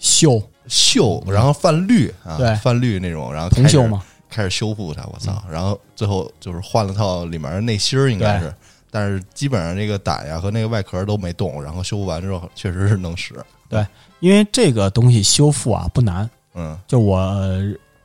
[0.00, 0.42] 锈。
[0.68, 2.54] 锈，然后泛绿啊，对。
[2.56, 5.42] 泛绿那种，然后开始铜锈嘛，开始修复它，我操！
[5.50, 8.54] 然后最后就是换了套里面的内芯儿，应该是，
[8.90, 13.34] 但是基本上这个胆呀和那个外壳都没动，然后修复完之后确实是能使，
[13.66, 13.86] 对
[14.20, 16.78] 因为这个东西修复啊不难，嗯。
[16.86, 17.18] 就我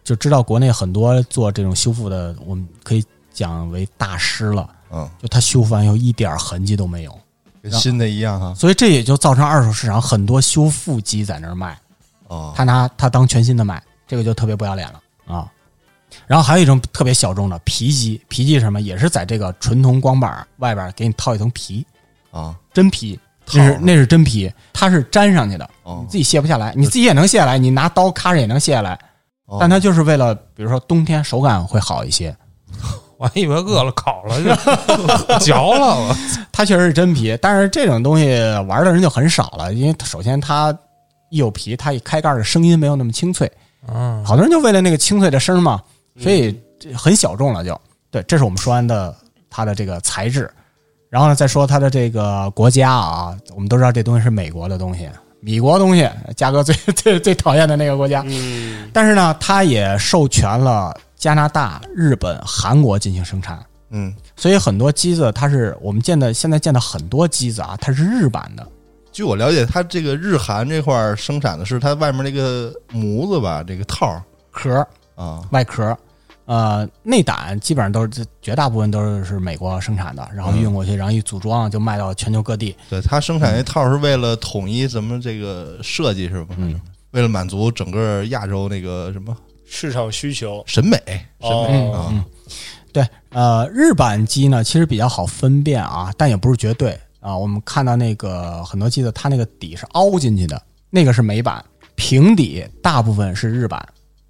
[0.03, 4.69] 就知道国内很多做这种修复的，我们可以讲为大师了。
[4.91, 7.19] 嗯，就他修复完以后一点痕迹都没有，
[7.63, 11.75] 跟新的一样哈，所以这也就造成二手市场很多修复机在那儿卖，
[12.27, 15.51] 哦，他拿他当全新的卖，这个就特别不要脸了啊。
[16.27, 18.79] 然后还有一种特别小众的皮机，皮机是什么？
[18.81, 21.83] 也是在这个纯铜光板外边给你套一层皮，
[22.29, 23.19] 啊，真皮，
[23.51, 26.01] 那是那是真皮，它是粘上去的，哦。
[26.03, 28.99] 你自己卸不下来，你自己也能卸下来，你拿刀咔着也能卸下来，哦
[29.59, 32.35] 但它就是为了，比如说冬天手感会好一些。
[33.17, 34.49] 我还以为饿了烤了就
[35.39, 36.15] 嚼了，我。
[36.51, 38.25] 它确实是真皮，但是这种东西
[38.67, 40.77] 玩的人就很少了，因为首先它
[41.29, 43.49] 一有皮，它一开盖的声音没有那么清脆，
[43.87, 45.81] 嗯，好多人就为了那个清脆的声嘛，
[46.19, 46.59] 所以
[46.93, 47.79] 很小众了就。
[48.11, 49.15] 对，这是我们说完的
[49.49, 50.51] 它的这个材质，
[51.09, 55.07] 然后呢再说它的这个国家啊，我们都知道这东西是美国的东西，
[55.43, 68.65] 米国东西，嘉哥最 最最讨厌的那个国家，嗯，但是呢，它也授权了加拿大、日本、韩国进行生产，嗯，所以很多机子它是我们见的现在见的很多机子啊，它是日版的。
[69.11, 74.23] 据我了解，它这个日韩这块儿生产的是它外面那个模子吧，这个套儿。
[74.55, 75.97] 壳啊，外壳，
[76.45, 82.75] 呃，内胆基本上都是绝大部分都是美国生产的，然后运过去，然后一组装就卖到全球各地。
[82.89, 86.55] 对，它生产那套是为了统一咱们这个设计是吧？
[86.57, 86.79] 嗯，
[87.11, 92.25] 为了满足整个亚洲那个什么市场需求审美，审哦美啊，
[92.91, 97.37] 对，呃，日版机呢其实比较好分辨啊，但也不是绝对啊。
[97.37, 101.63] 我们看到那个很多机子，它那个底是凹进去的，那个是美版，
[101.95, 103.87] 平底大部分是日版。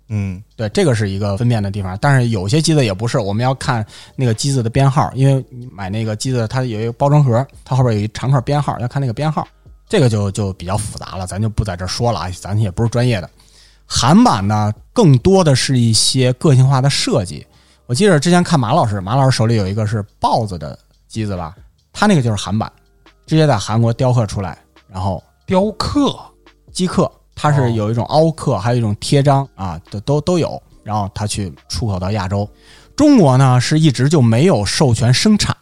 [0.10, 3.86] 嗯对，这个是一个分辨的地方，但是有些机子也不是，我们要看
[4.16, 9.48] 那个机子的编号，因为你买那个机子，它有一个包装盒，它后边有一长串编号，要看那个编号，
[9.88, 13.30] 这个就就比较复杂了，咱就不在这儿说了啊，咱也不是专业的。
[13.86, 17.46] 韩版呢，更多的是一些个性化的设计。
[17.86, 21.56] 我记得之前看马老师，马老师手里有一个是豹子的机子吧，
[21.92, 22.72] 他那个就是韩版，
[23.26, 26.16] 直接在韩国雕刻出来，然后雕刻
[26.72, 30.62] 机刻，它是有一种凹刻，还有一种贴章啊，都都都有。
[30.84, 32.46] 然后它去出口到亚洲，
[32.93, 35.56] 中国呢是一直就没有授权生产，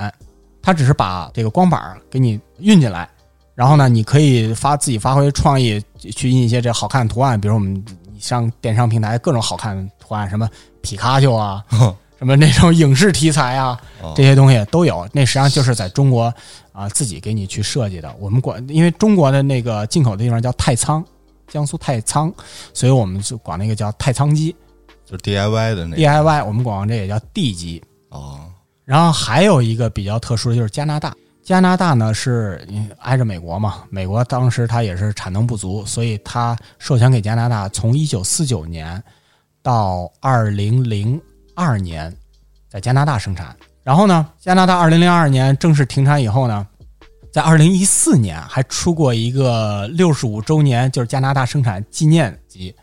[0.63, 3.07] 它只是把这个光板儿给你运进来，
[3.53, 7.71] 然后呢，你可以发自己发挥创意去印一些这好看的图案，比如我们
[8.11, 10.49] 你上电商平台各种好看的图案，什么
[10.81, 11.63] 皮卡丘啊，
[12.17, 15.07] 什么那种影视题材啊，哦这些东西都有。
[15.13, 16.33] 那实际上就是在中国
[16.71, 18.11] 啊、自己给你去设计的。
[18.19, 21.05] 我们管，因为中国的那个进口的地方叫太仓，
[21.51, 22.33] 江苏太仓，
[22.73, 24.55] 所以我们就管那个叫太仓机
[25.05, 27.83] 就是 DIY 的那个 DIY，我们管这也叫 D 机。
[28.09, 28.39] 哦，
[28.85, 32.65] 然后还有一个比较特殊的就是加拿大，加拿大呢是
[32.99, 39.03] 挨着美国嘛，美国当时它也是产能不足，所以它授权给加拿大，从一九四九年
[39.61, 41.21] 到二零零
[41.55, 42.15] 二年
[42.69, 43.55] 在加拿大生产。
[43.83, 46.67] 然后呢，加拿大二零零二年正式停产以后呢，
[47.31, 52.75] 在二零一四年还出过一个六十五周年，就是加拿大生产纪念机，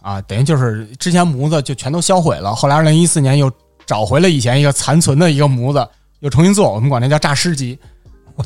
[0.00, 3.50] 啊，等于就是之前模子就全都销毁了，后来二零一四年又
[3.86, 5.88] 找回了以前一个残存的一个模子，
[6.20, 7.78] 又重新做，我们管那叫诈尸机。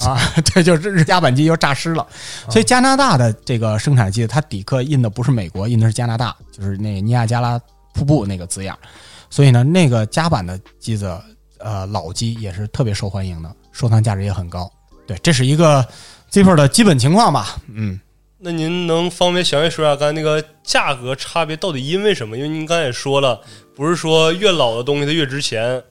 [0.00, 0.18] 啊，
[0.54, 2.06] 对，就是日加版机又诈尸了，
[2.48, 7.60] 所以加拿大的这个生产机，它底刻印的不是美国，印的是加拿大，就是那个尼亚加拉
[7.92, 8.74] 瀑布那个字样，
[9.28, 11.14] 所以呢，那个加版的机子，
[11.58, 14.66] 呃，老机也是特别受欢迎的，收藏价值也很高。
[15.12, 15.86] 对，这是一个
[16.30, 17.56] Zippo 的基本情况吧。
[17.74, 18.00] 嗯，
[18.38, 22.36] 那您能方便详细说一下刚才那个价格差别到底因为什么？
[22.36, 23.40] 因为您刚才也说了，
[23.76, 25.82] 不是说越老的东西它越值钱。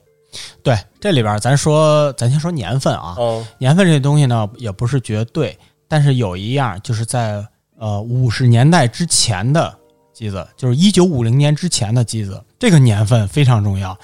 [0.64, 5.56] 对，这里边咱说，咱先说年份啊，嗯年份这东西呢也不是绝对，
[5.88, 7.46] 但是有一样就是在
[7.78, 9.78] 呃五十年代之前的
[10.14, 13.96] 机子，就是一九五零年之前的机子，这个年份非常重要。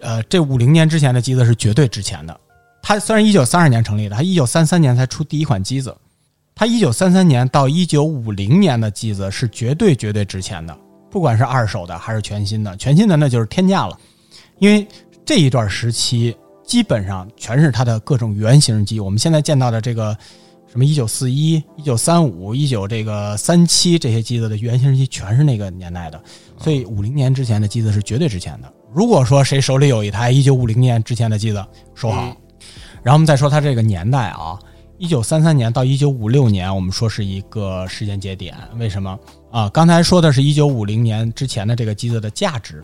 [0.00, 2.38] 呃，这五零年之前的机子是绝对值钱的。
[2.82, 5.96] 它虽然一九三二年成立的，它一九三三年才出第一款机子，
[6.54, 10.76] 它一九三三年到一九五零年的机子是绝对绝对值钱的，
[11.10, 13.98] 不管是二手的还是全新的，全新的那就是天价了，
[14.58, 14.86] 因为
[15.24, 18.98] 这一段时期基本上全是它的各种原型机。
[18.98, 20.16] 我们现在见到的这个
[20.70, 26.20] 什么一九四一、一九三五、一九这个三七这些机子的原型机，全是那个年代的。
[26.58, 28.72] 所以五零年之前的机子是绝对值钱的。
[28.92, 31.64] 如果说谁手里有一台一九五零年之前的机子，
[31.94, 32.36] 收好。
[33.02, 34.58] 嗯然后我们再说它这个年代啊，
[34.96, 38.54] 一九三三年到一九五六年，我们说是一个时间节点。
[38.78, 39.18] 为什么
[39.50, 39.68] 啊？
[39.70, 42.82] 刚才说的是一九五零年之前的这个机子的价值。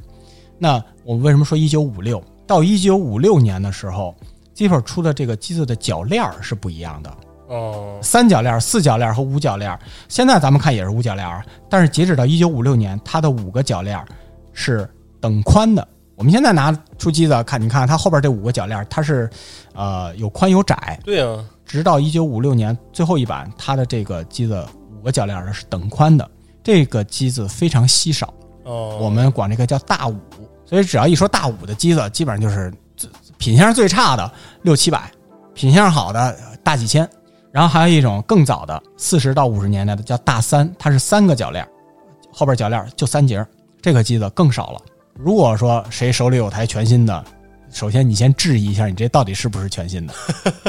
[0.59, 2.21] 那我们为什么说一九五六？
[2.49, 4.13] 到一九五六年的时候
[4.55, 9.79] z i p p o 出的这个机子的铰链儿是不一样的，哦三角链儿、四角链儿和五角链儿。
[10.09, 14.05] 现在咱们看也是五角链儿，但是截止到一九五六年，它的五个铰链儿
[14.53, 14.89] 是
[15.21, 15.87] 等宽的。
[16.19, 19.31] 我们现在拿出机子看，你看它后边这五个铰链儿，它是
[19.73, 20.99] 呃有宽有窄。
[21.05, 24.67] 对啊、直到一九五六年最后一版，它的这个机子
[24.99, 26.29] 五个铰链儿是等宽的。
[26.61, 30.19] 这个机子非常稀少，哦，我们管这个叫大五，
[30.67, 34.29] 所以只要一说大五的机子，基本上就是最品相最差的
[34.63, 35.09] 六七百，
[35.55, 37.09] 品相好的大几千。
[37.53, 41.67] 然后还有一种更早的四十到五十年代的叫大三，它是三个铰链，
[42.33, 43.49] 后边铰链就三节儿，
[43.81, 44.81] 这个机子更少了。
[45.19, 47.25] 如果说谁手里有台全新的，
[47.73, 50.15] 首先你先质疑一下，你这到底是不是全新的，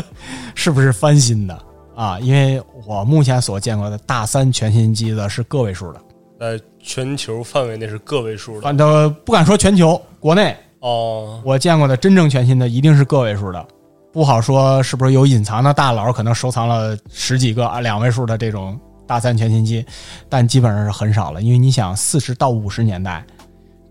[0.55, 1.55] 是不是翻新的
[1.95, 2.19] 啊？
[2.19, 6.01] 因为我目前所见过的大三全新机子是个位数的。
[6.39, 8.61] 呃全球范围内是个位数的。
[8.61, 13.63] 反正不敢说全球，国内哦，我见过的真正全新的一定是个位数的，
[14.11, 19.85] 不好说是不是有隐藏的大佬可能收藏了十几个啊两位数的这种大三全新机，
[20.27, 23.23] 但基本上是很少了，因为你想四十到五十年代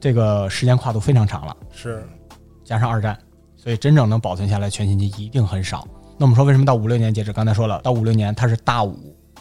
[0.01, 2.07] 这个时间跨度非常长了，是
[2.65, 3.19] 加上二战，
[3.57, 5.87] 所以真正能保存下来全新机一定很少。
[6.17, 7.33] 那我们说为什么到五六年截止？
[7.33, 8.97] 刚才说了，到五六年它是大五，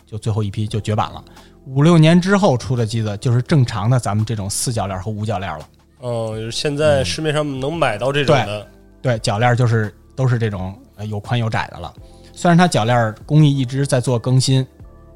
[0.06, 1.24] 就最后一批就绝版了。
[1.66, 5.70] 五六年之后出的机子就是正常的咱们这种四角链和五角链了。
[6.02, 8.68] 嗯，就是现在市面上能买到这种的，
[9.02, 11.94] 对，脚链就是都是这种呃有宽有窄的了。
[12.34, 14.66] 虽然它脚链工艺一直在做更新，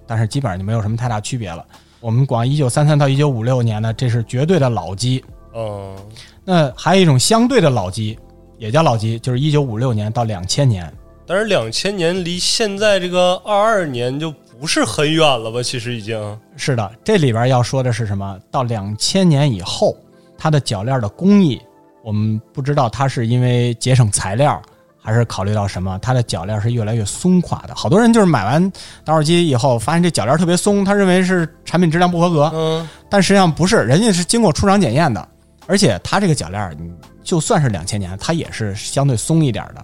[0.06, 1.66] 但是基本上就没有什么太大区别了。
[2.00, 5.24] 我们广一九三三到一九五六年呢，这是绝对的老机。
[5.54, 5.96] 嗯，
[6.44, 8.18] 那还有一种相对的老机，
[8.58, 10.92] 也叫老机，就是一九五六年到两千年。
[11.26, 15.62] 但是两千年离现在这个二二年就不是很远了吧？
[15.64, 16.92] 其实已经是的。
[17.04, 18.38] 这里边要说的是什么？
[18.50, 19.96] 到两千年以后，
[20.38, 21.62] 它的铰链的工艺，
[22.04, 24.62] 我们不知道它是因为节省材料。
[25.04, 25.98] 还是考虑到什么？
[26.00, 27.74] 它的铰链是越来越松垮的。
[27.74, 28.72] 好多人就是买完
[29.04, 32.52] 打火机以后，发现这铰链特别松，他认为是产品质量不合格。
[32.54, 35.28] 嗯，但实际上不是，人家是经过出厂检验的。
[35.72, 36.92] 而且它这个铰链，你
[37.24, 39.82] 就算是两千年，它也是相对松一点的。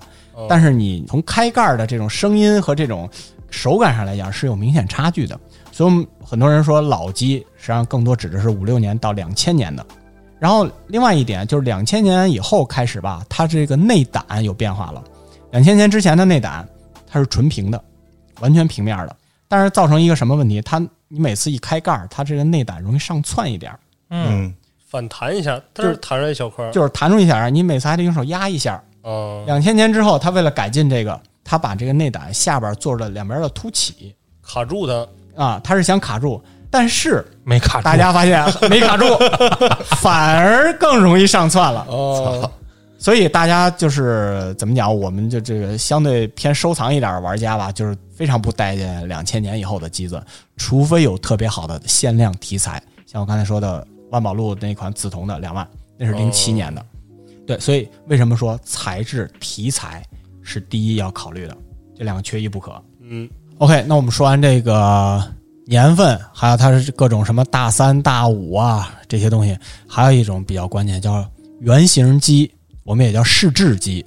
[0.50, 3.10] 但是你从开盖的这种声音和这种
[3.50, 5.40] 手感上来讲，是有明显差距的。
[5.72, 9.86] 所以很多人说老机实际上更多指的是五六年到两千年的。
[10.38, 15.02] 然后另外一点就是两千年以后开始吧，它这个内胆有变化了。
[15.52, 16.68] 两千年之前的内胆
[17.08, 17.82] 它是纯平的，
[18.42, 19.16] 完全平面的，
[19.48, 20.62] 但是造成一个什么问题？
[20.62, 24.54] 它你每次一开盖儿，它这个内胆容易上窜一点儿，嗯，
[24.90, 28.82] 反弹一下，就是弹出来一小块，就是弹出一下，你每次还得用手压一下。
[29.04, 35.08] 嗯，两千年之后，他为了改进这个，他把这个内胆下边做了两边的凸起，卡住它
[35.44, 36.42] 啊，他是想卡住。
[36.70, 39.06] 但是没卡住，大家发现没卡住，
[40.02, 41.86] 反而更容易上窜了。
[41.88, 42.52] 哦，
[42.98, 44.94] 所以大家就是怎么讲？
[44.94, 50.22] 我们就这个相对偏收藏一点的玩家吧，就是非常不待见两千年以后的机子，
[50.58, 55.68] 除非有特别好的限量题材，像我刚才说的万宝路那款紫铜的两万，
[55.98, 56.86] 那是零七年的。
[57.46, 60.04] 对，所以为什么说材质题材
[60.42, 61.58] 是第一要考虑的？
[61.96, 62.82] 这两个缺一不可。
[63.02, 65.24] 嗯，OK，那我们说完这个。
[65.70, 69.54] 年份，还有它是各种什么大三、大五啊这些东西，
[69.86, 72.50] 还有一种比较关键叫原型机，
[72.86, 74.06] 我们也叫试制机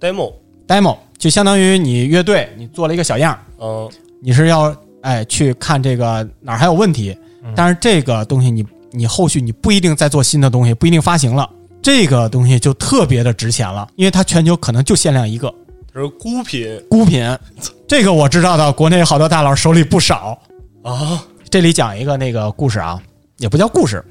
[0.00, 3.90] ，demo，demo 就相当于你乐队你做了一个小样，嗯，
[4.22, 7.14] 你是要哎去看这个哪儿还有问题，
[7.54, 11.48] 但是这个东西你你后续你不一定再做新的东西，不一定发行了，
[11.82, 15.52] 这个东西就特别的值钱了，因为它全球可能就限量一个，
[15.94, 17.24] 是孤品，孤品，
[17.88, 20.38] 这个我知道的，国内好多大佬手里不少。
[20.82, 23.00] 啊，这里讲一个那个故事啊，
[23.38, 24.04] 也不叫故事。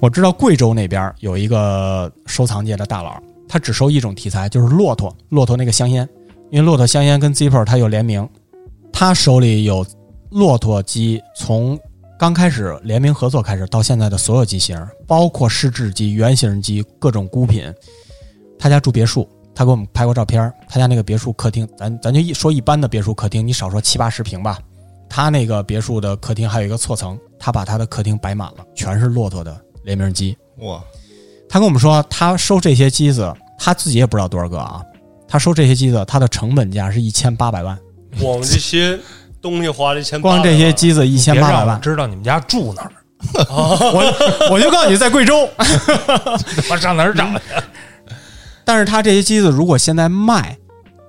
[0.00, 6.08] 我知道贵州那边有一个收藏界的大佬，他只收一种题材，就是骆驼，骆驼那个香烟，
[6.50, 8.26] 因为骆驼香烟跟 Zippo 它有联名，
[8.92, 9.84] 他手里有
[10.30, 11.78] 骆驼机，从
[12.18, 17.70] 刚开始联名合作开始到现在的所有机型，包括试制机、原型机、各种孤品。
[18.58, 24.58] 他家住别墅，他给我们拍过照片，他家那个别墅客厅，咱咱就一说一般的别墅客厅，你少说七八十平吧。
[25.10, 30.36] 他那个别墅的客厅还有一个错层，他把他的客厅摆满了，全是骆驼的联名机。
[30.60, 30.82] 哇！
[31.50, 34.82] 他跟我们说，他收这些机子，他自己也不知道多少个啊。
[35.28, 37.78] 他收这些机子，他的成本价是一千八百万。
[38.20, 38.98] 我们这些
[39.50, 41.80] 东西花了一千，光这些机子一千八百万。
[41.80, 42.90] 知道你们家住哪儿？
[43.48, 45.48] 我我就告诉你，在贵州。
[46.70, 47.40] 我上哪儿找去？
[48.64, 50.56] 但是他这些机子如果现在卖，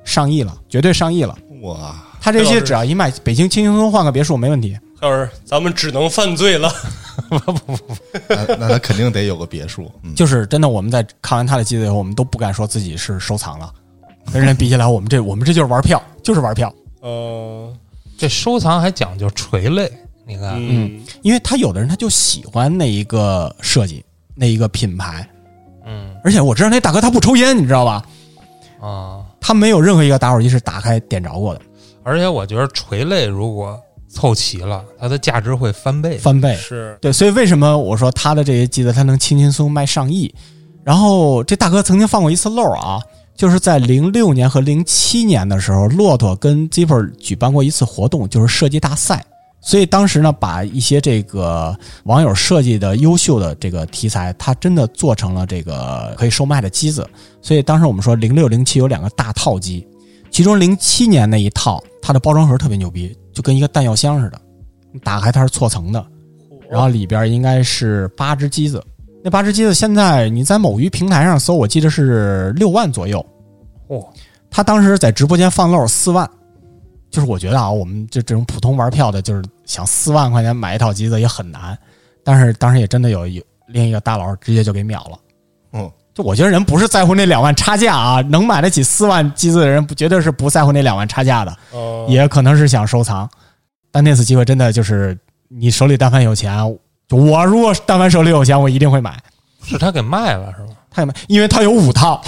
[0.03, 1.35] 上亿了，绝对上亿了。
[1.63, 1.95] 哇！
[2.21, 4.77] 他这些只要一卖，北京轻轻松松换个别墅没问题。
[5.01, 6.71] 老师，咱们只能犯罪了。
[7.29, 7.97] 不不不
[8.27, 9.91] 那，那他肯定得有个别墅。
[10.15, 13.71] 就是真的，我们在看完他的机子以后，我们都不敢说自己是收藏了。
[14.31, 16.73] 跟人家比起来，我们这我们这就是玩票，就是玩票。
[17.01, 17.73] 呃，
[18.17, 19.91] 这收藏还讲究垂类，
[20.25, 24.03] 你看，嗯，因为他有的人他就喜欢那一个设计，
[24.35, 25.27] 那一个品牌，
[25.85, 28.03] 嗯，而且我知道那大哥他不抽烟，你知道吧？
[28.81, 31.61] 啊，他没有任何一个打火机是打开点着过的。
[32.03, 37.11] 而且我觉得垂类如果凑齐了，它的价值会翻倍，翻倍是对。
[37.11, 40.33] 所以为什么我说他的这些机子，他能轻轻松松卖上亿？
[40.83, 43.01] 然后这大哥曾经放过一次漏啊，
[43.37, 49.23] 就是在零六年和零七年的时候，骆驼跟 Zippo 举办过一次活动，就是设计大赛。
[49.61, 57.07] 所以当时呢，把一些这个网友设计的优秀的这个题材，它真的做成了这个可以售卖的机子。
[57.41, 59.85] 所以当时我们说，零六零七有两个大套机。
[60.31, 64.41] 其中零七年那一套，它的包装盒特别牛逼，就跟一个弹药箱似的。
[65.03, 66.03] 打开它是错层的，
[66.71, 68.83] 然后里边应该是八只机子。
[69.27, 73.19] 那八只机子现在你在某鱼平台上搜，我记得是六万左右。
[73.87, 74.01] 哦，
[74.49, 76.25] 他当时在直播间放漏四万，
[77.11, 81.77] 就是我觉得啊，我们就这种普通玩票的，就是想四万块钱买一套机子也很难。
[82.23, 85.19] 但是当时也真的有有另一个大佬直接就给秒了。
[85.73, 93.29] 嗯，就我觉得人不是在乎那两万差价啊，能买得起四万机子的人，不绝对是不在乎那两万差价的，哦也可能是想收藏。
[93.91, 95.19] 但那次机会真的就是
[95.49, 96.55] 你手里但凡有钱，
[97.07, 99.17] 就我如果但凡手里有钱，我一定会买。
[99.63, 100.69] 是他给卖了是吗？
[100.89, 102.21] 他给卖，因为他有五套，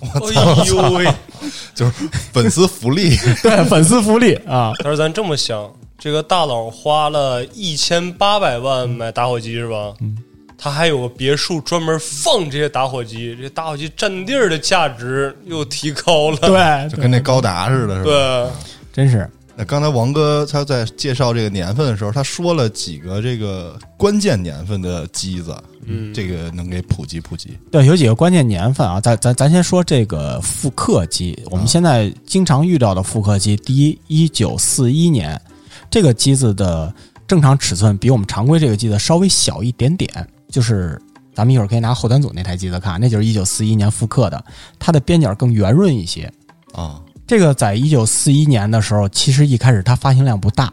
[0.00, 1.06] 哎呦喂！
[1.74, 1.92] 就是
[2.32, 4.72] 粉丝福利， 对粉丝福利啊。
[4.82, 9.92] 但是咱这么想，这个大佬花了一千八百万买打火机是吧？
[10.00, 10.16] 嗯，
[10.56, 16.36] 他还有个别墅专门放这些打火机，这打火机占地儿的价值又提高了。
[16.36, 18.10] 对，就跟那高达似的，是吧？
[18.10, 18.46] 对，
[18.92, 19.28] 真是
[19.62, 25.56] 那刚才王哥他在介绍这个年份的时候，他说了几个这个关键年份的机子，
[25.86, 27.56] 嗯这个能给普及普及？
[27.70, 35.40] 对，有几个关键年份啊，咱咱咱先说这个复刻机，我们现在经常遇到的复刻机，第一，一九四一年
[35.88, 36.92] 这个机子的
[37.28, 40.10] 正常尺寸比我们常规这个机子稍微小一点点，
[40.48, 41.00] 就是
[41.36, 44.44] 咱们一会儿可以拿后端组那台机子看，那就是一九四一年复刻的，
[44.80, 46.28] 它的边角更圆润一些。
[46.72, 47.00] 啊，
[47.32, 50.70] 这个在一九四一年的时候，其实一开始它发行量不大，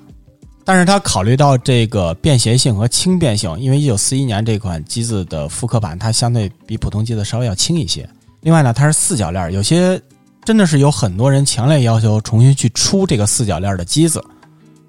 [0.65, 8.05] 但是它考虑到这个便携性和轻便性，因为一九四一年这款机子的复刻版它相对比普通机子稍微要轻一些。
[8.41, 9.97] 另外呢，它是四角链，有些
[10.43, 14.21] 真的是有很多人强烈要求重新去出这个四角链的机子，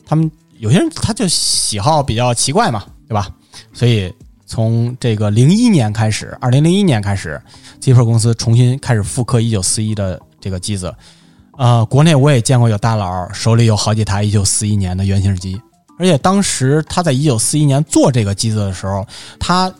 [0.04, 3.28] 他们有些人他就喜好比较奇怪嘛，对吧？
[3.72, 4.12] 所以
[4.44, 7.40] 从这个零一年开始，二零零一年开始
[7.78, 10.92] z i p 公司重新开始复刻一九四一的这个机子。
[11.60, 15.60] 呃，国内我也见过有大佬手里有好几台一九四一年的原型机，
[15.98, 19.06] 而且当时他在一九四一年做这个机子的时候，
[19.38, 19.70] 他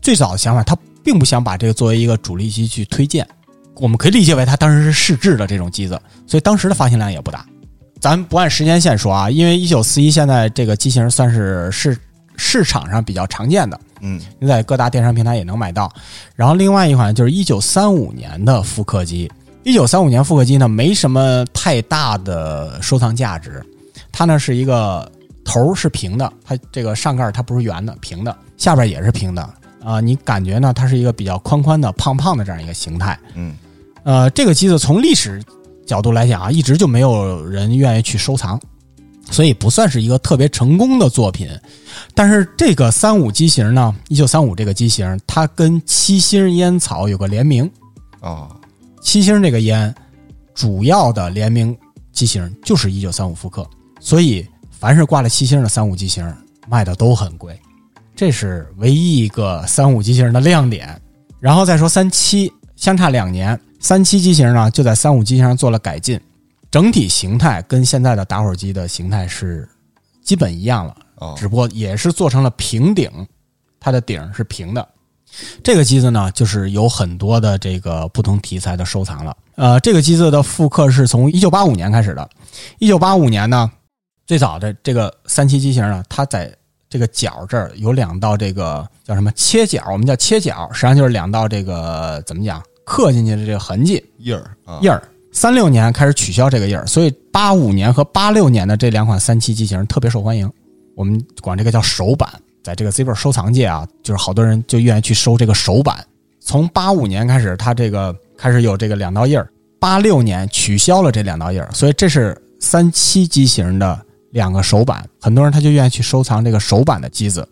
[0.00, 0.74] 最早的想法，他
[1.04, 3.28] 并不想把这个作为一个主力机去推荐，
[3.74, 7.44] 我们可以理解为他当时是试制的这种机子，所以当时的发行量也不大。
[8.00, 11.98] 咱不按时间线说啊，因为一九四一现在这个机型算是市
[12.38, 15.92] 市场上比较常见的，嗯，你在各大电商平台也能买到。
[16.34, 19.30] 然后另外一款就是一九三五年的复刻机，
[19.66, 23.60] 一九三五年复刻机呢没什么太大的收藏价值，
[24.12, 25.10] 它呢是一个
[25.44, 29.42] 头儿是平的，它这个上盖儿它不是圆的，平的，下边也是平的
[29.82, 33.18] 啊、你感觉呢它是一个比较宽宽的、胖胖的这样一个形态。
[33.34, 33.56] 嗯，
[34.04, 35.42] 呃，这个机子从历史
[35.84, 38.60] 角度来讲啊，一直就没有人愿意去收藏，
[39.32, 41.48] 所以不算是一个特别成功的作品。
[42.14, 47.68] 但是这个三五机型呢，一九三五这个机型，它跟七星烟草有个联名。
[48.20, 48.48] 哦，
[49.06, 49.94] 七星这个烟
[50.52, 51.78] 主要的联名
[52.10, 53.64] 机型就是一九三五复刻，
[54.00, 56.36] 所以凡是挂了七星的三五机型
[56.68, 57.56] 卖的都很贵，
[58.16, 61.00] 这是唯一一个三五机型的亮点。
[61.38, 66.20] 然后再说三七，相差两年，三七机型呢就在三五机型上做了改进，
[66.68, 69.68] 整体形态跟现在的打火机的形态是
[70.20, 70.96] 基本一样了。
[71.18, 73.08] 哦，只不过也是做成了平顶，
[73.78, 74.88] 它的顶是平的。
[75.62, 79.36] 这个机子呢，就是有很多的这个不同题材的收藏了。
[79.56, 82.28] 呃，这个机子的复刻是从一九八五年开始的。
[82.78, 83.70] 一九八五年呢，
[84.26, 86.54] 最早的这个三七机型呢，它在
[86.88, 94.04] 这个角这儿有两道这个叫什么切角，我们叫切角，实际上就是两道这个怎么讲刻进去的这个痕迹。
[94.18, 95.02] 印儿啊，印儿。
[95.32, 100.50] 三六年开始取消这个印儿，所以八五年和八六年的这两款三七机型特别受欢迎。
[100.94, 102.30] 我们管这个叫首版，
[102.66, 106.04] 在这个 Zipper 收藏界啊，就是好多人就愿意去收这个手版。
[106.40, 109.48] 从八五年开始，它这个开始有这个两道印儿，
[109.78, 117.48] 八六年取消了这两道印儿，所以这是三七机型的两个手版，很多人他就愿意去收藏这个手版的机子。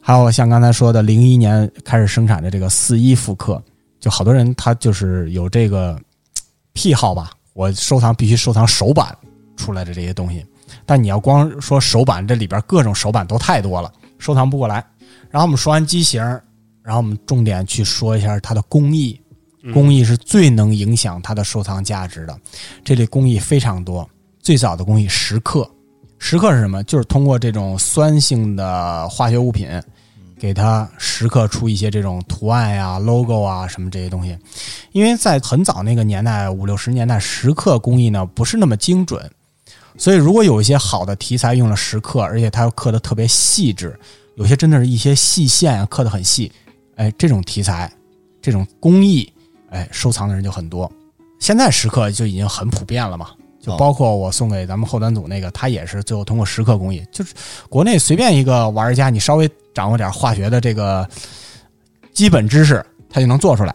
[0.00, 3.60] 还有像刚才说的，零一年开始生产的这个四一复刻，
[3.98, 5.98] 就好多人他就是有这个
[6.72, 9.12] 癖好吧，我收藏必须收藏手版
[9.56, 10.46] 出来的这些东西。
[10.84, 14.84] 但你要光说手版，这里边各种手版都太多了，收藏不过来。
[15.30, 16.22] 然后我们说完机型，
[16.82, 19.20] 然后我们重点去说一下它的工艺，
[19.72, 22.38] 工艺是最能影响它的收藏价值的。
[22.84, 24.08] 这类工艺非常多，
[24.40, 25.68] 最早的工艺石刻，
[26.18, 26.82] 石刻是什么？
[26.84, 29.68] 就是通过这种酸性的化学物品，
[30.38, 34.38] 给它石刻出一些这种图案呀、logo 啊什么这些东西。
[34.92, 39.28] 因为在很早那个年代，五六十年代，石刻工艺呢不是那么精准，
[39.98, 43.98] 所以如果有一些好的题材用了蚀刻，而且它又刻的特别细致，
[44.34, 46.50] 有些真的是一些细线啊刻的很细，
[46.96, 47.90] 哎，这种题材、
[48.42, 49.32] 这种工艺，
[49.70, 50.90] 哎，收藏的人就很多。
[51.38, 53.30] 现在蚀刻就已经很普遍了嘛，
[53.60, 57.34] 就包括我送给咱们后端组那个，他也是最后通过蚀刻工艺，就是
[57.68, 61.08] 国内随便一个玩家，你稍微掌握点化学的这个
[62.12, 63.74] 基本知识，他就能做出来。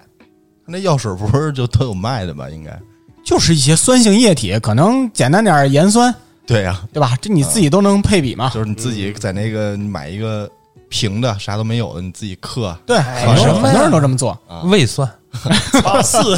[0.66, 2.50] 那药水不是就都有卖的吧？
[2.50, 2.80] 应该
[3.24, 6.14] 就是一些酸性液体，可能简单点盐酸，
[6.46, 7.18] 对呀、对吧？
[7.22, 8.50] 这你自己都能配比嘛。
[8.54, 10.50] 就是你自己在那个买一个
[10.90, 12.78] 平的，啥都没有的，你自己刻。
[12.86, 15.10] 对，很多什么呀很多人都这么做，胃酸，
[15.84, 16.36] 八四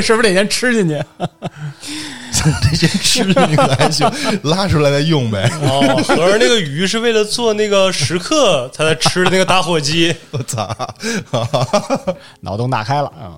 [0.00, 1.02] 是不是得先吃进去？
[2.62, 4.08] 这些吃进去可还行，
[4.44, 5.50] 拉出来再用呗。
[5.62, 10.14] 哦，合着那个鱼是为了做那个食客才在吃的那个打火机。
[10.30, 10.68] 我操！
[12.40, 13.34] 脑洞大开了啊！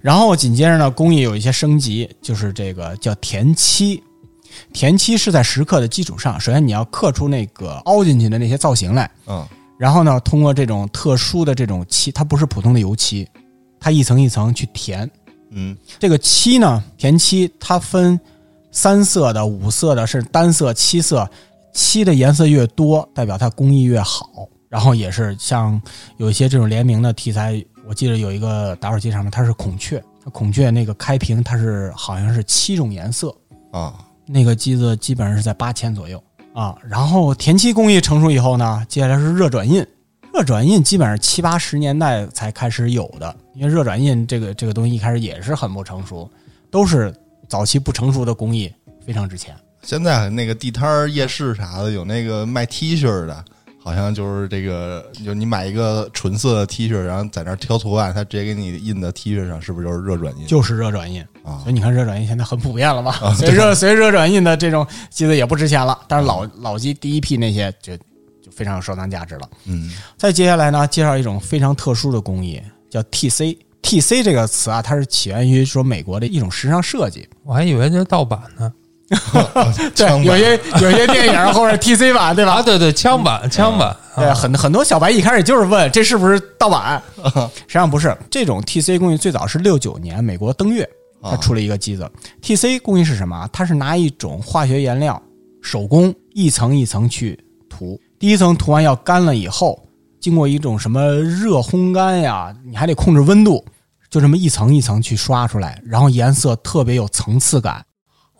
[0.00, 4.02] 然后紧接着呢，工艺有一些升级，就是这个叫填漆。
[4.72, 9.46] 填漆是在石刻的基础上，首先你要刻出那个凹进去的那些造型来，嗯
[9.78, 13.28] 然后呢，通过这种特殊的这种漆，它不是普通的油漆，
[13.78, 15.10] 它一层一层去填。
[15.50, 18.18] 嗯这个漆呢，填漆它分
[18.72, 21.28] 三色的、五色的，是单色、七色。
[21.72, 24.48] 漆的颜色越多，代表它工艺越好。
[24.70, 25.78] 然后也是像
[26.16, 33.34] 有一些这种联名的题材，我记得有一个打火机上面它是孔雀，它孔雀那个开屏它是好像是七种颜色，
[33.72, 36.22] 啊那个机子基本上是在八千左右
[36.54, 36.78] 啊。
[36.88, 39.84] 然后田七工艺成熟以后呢，接下来是热转印。
[40.32, 46.30] 热转印基本上七八十年代才开始有的，因为热转印这个这个东西一开始也是很不成熟，
[46.70, 47.12] 都是
[47.48, 48.72] 早期不成熟的工艺，
[49.04, 49.52] 非常值钱。
[49.82, 53.44] 现在那个地摊儿、夜市啥的，有那个卖 T 恤的，
[53.82, 60.46] 好像就是这个，就你买一个纯色的 T 恤，然后在那儿挑图案，他直接给你印的 T 恤上，是不是就是热转印？
[60.46, 63.12] 就是热转印，啊所以你看热转印现在很普遍了嘛。
[63.34, 69.48] 所以热随着热转印的这种机子也不值钱了，但是老老机第一批那些就就非常有收藏价值了。
[69.64, 72.60] 嗯再接下来呢，介绍一种非常特殊的工艺，
[72.90, 73.56] 叫 TC。
[73.82, 77.26] TC 这个词啊，它是起源于说美国的一种时尚设计。
[77.42, 78.70] 我还以为这是盗版呢。
[79.96, 82.54] 对，有些有些电影 或者 TC 版，对吧？
[82.54, 88.16] 啊，对对，枪版枪版，对，啊很很多小白一开始就是问这是不是盗版，实际上不是。
[88.30, 90.88] 这种 TC 工艺最早是六九年美国登月，
[91.22, 92.08] 它出了一个机子。
[92.40, 93.50] TC 工艺是什么啊？
[93.52, 95.20] 它是拿一种化学颜料，
[95.60, 97.38] 手工一层一层去
[97.68, 98.00] 涂。
[98.18, 99.82] 第一层涂完要干了以后，
[100.20, 103.64] 经过一种什么热烘干呀，你还得控制温度，
[104.08, 107.84] 就这么一层一层去刷出来，然后颜色特别有层次感。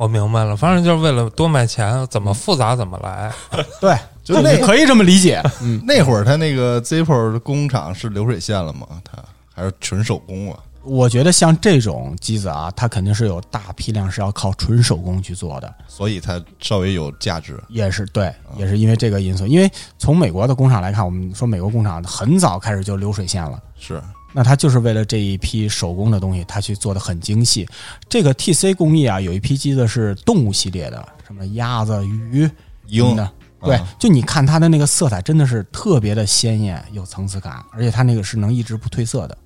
[0.00, 3.30] 我明白了，反正就是为了多卖钱，怎么复杂怎么来。
[3.78, 3.94] 对，
[4.24, 5.42] 就那你可以这么理解。
[5.60, 8.86] 嗯，那会儿他那个 Zippo 的工厂是流水线了吗？
[9.04, 9.22] 他
[9.54, 10.58] 还是纯手工啊？
[10.84, 17.62] 我觉得像这种机子啊，它肯定是有大批量是要靠纯手工去做的，所以它稍微有价值。
[17.68, 19.46] 也是对，也是因为这个因素。
[19.46, 24.02] 因为从美国的工厂来看，我们说美国工厂很早开始就流水线了，是
[24.32, 27.68] 那它就是为了这一批手工的东西，它去做的很精细。
[28.08, 32.48] 这个 TC 工艺啊，有一批机子是动物系列的，什么鸭子、鱼、
[32.86, 33.30] 鹰的。
[33.62, 39.36] 对啊，就你看它的那个色彩，真的是特别的鲜艳，有层次感，而且它那个是能一直不褪色的。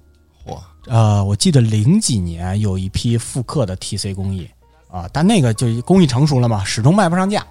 [0.46, 0.56] 嚯，
[0.86, 4.48] 呃，我记得零几年有一批复刻的 TC 工艺
[4.88, 7.44] 啊，但那个就工艺成熟了嘛，始终卖不上价。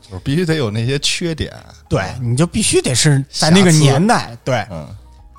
[0.00, 1.54] 就是必须得有那些缺点。
[1.88, 4.36] 对，你就必须得是在那个年代。
[4.42, 4.88] 对，嗯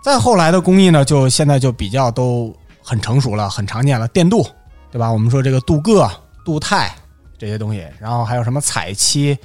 [0.02, 4.44] 再后来的工艺呢，就现在就比较都很成熟了，很常见了，电镀，
[4.92, 5.12] 对吧？
[5.12, 6.10] 我们说这个镀铬、
[6.44, 6.92] 镀钛
[7.38, 9.38] 这些东西，然后还有什么彩漆、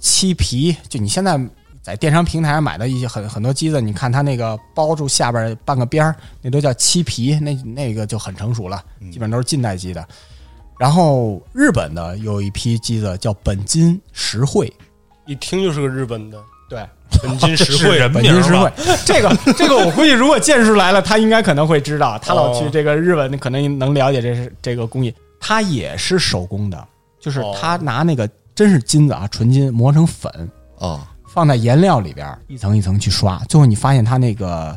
[0.00, 1.40] 漆皮，就你现在
[1.80, 8.82] 在电商平台上买的一些很很多机子，你看它那个包住下边半个边儿，那都叫漆皮，那那个就很成熟了，
[9.12, 10.04] 基本都是近代机的。
[10.76, 14.72] 然后日本的有一批机子叫本金实惠，
[15.24, 16.42] 一听就是个日本的
[16.74, 16.84] 对，
[17.22, 18.72] 本金实惠， 本金实惠？，
[19.06, 22.18] 这个这个我估计如果剑叔来了，他应该可能会知道。
[22.18, 25.14] 他老去哦这个日本，可能能了解这是这个工艺。
[25.38, 26.84] 他也是手工的，
[27.20, 34.76] 就是哦他拿那个真是金子啊，纯金磨成粉，啊，放在颜料里边一层一层去刷，最后你发现他那个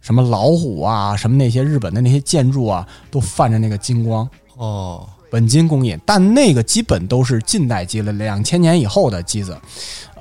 [0.00, 4.28] 什么老虎啊，什么那些日本的那些建筑啊，都泛着那个金光。
[4.56, 9.56] 哦，本金工艺，但那个基本都是近代机了，两千年以后的机子，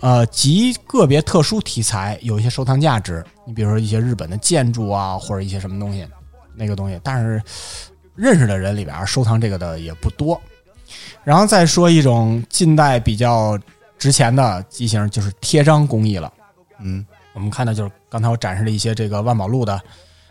[0.02, 3.24] 呃，极个别特殊题材有一些收藏价值。
[3.46, 6.06] 你比如说一些日本的建筑啊，或者一些什么东西，
[6.56, 7.42] 那个东西，但是
[8.16, 10.40] 认识的人里边收藏这个的也不多。
[11.24, 13.58] 然后再说一种近代比较
[13.98, 16.32] 值钱的机型，就是贴章工艺了。
[16.80, 19.80] 嗯，我们看到就是刚才我展示了一些这个万宝路的，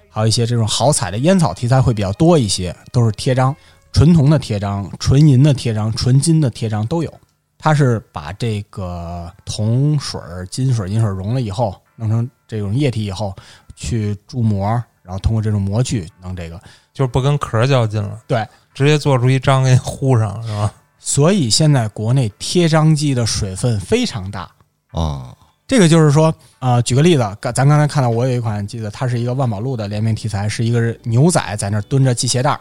[0.09, 3.55] 还有一些这种好彩的烟草题材会比较多一些，都是贴章，
[3.97, 7.11] 纯铜的贴章、纯银的贴章、纯金的贴章都有。
[7.57, 13.35] 它是把这个铜水儿、金水、银水儿融了以后，弄成这种液体以后，
[13.75, 14.69] 去注模，
[15.03, 16.61] 然后通过这种模具弄这个。
[16.93, 20.71] 就是不跟壳较劲了，对，直接做出一章给你糊上，是吧？
[20.99, 24.47] 所以现在国内贴章机的水分非常大。
[24.93, 25.35] 哦，
[25.67, 32.61] 这个就是说，呃，举个例子，刚咱刚才看到我有一款记得，它是一个万宝路的联名题材，是一个牛仔在那儿蹲着系鞋带儿。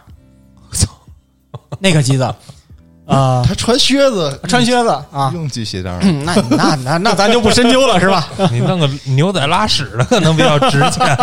[1.79, 2.23] 那个机子，
[3.05, 5.99] 啊，他穿靴子，穿靴子啊不，用系鞋带儿。
[6.01, 8.27] 嗯那那那那 咱就不深究了，是吧？
[8.51, 11.17] 你弄个牛仔拉屎的可能比较值钱。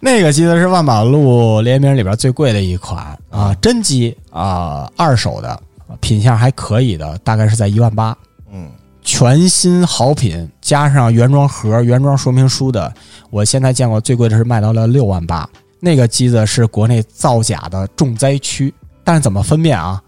[0.00, 5.60] 那个机子是万宝路联名里边最贵的一款啊，真机啊，二手的，
[6.00, 8.16] 品相还可以的，大概是在一万八。
[8.52, 8.70] 嗯，
[9.02, 12.90] 全新好品，加上原装盒、原装说明书的，
[13.30, 15.48] 我现在见过最贵的是卖到了六万八。
[15.80, 18.72] 那个机子是国内造假的重灾区，
[19.08, 19.98] 但是怎么分辨啊？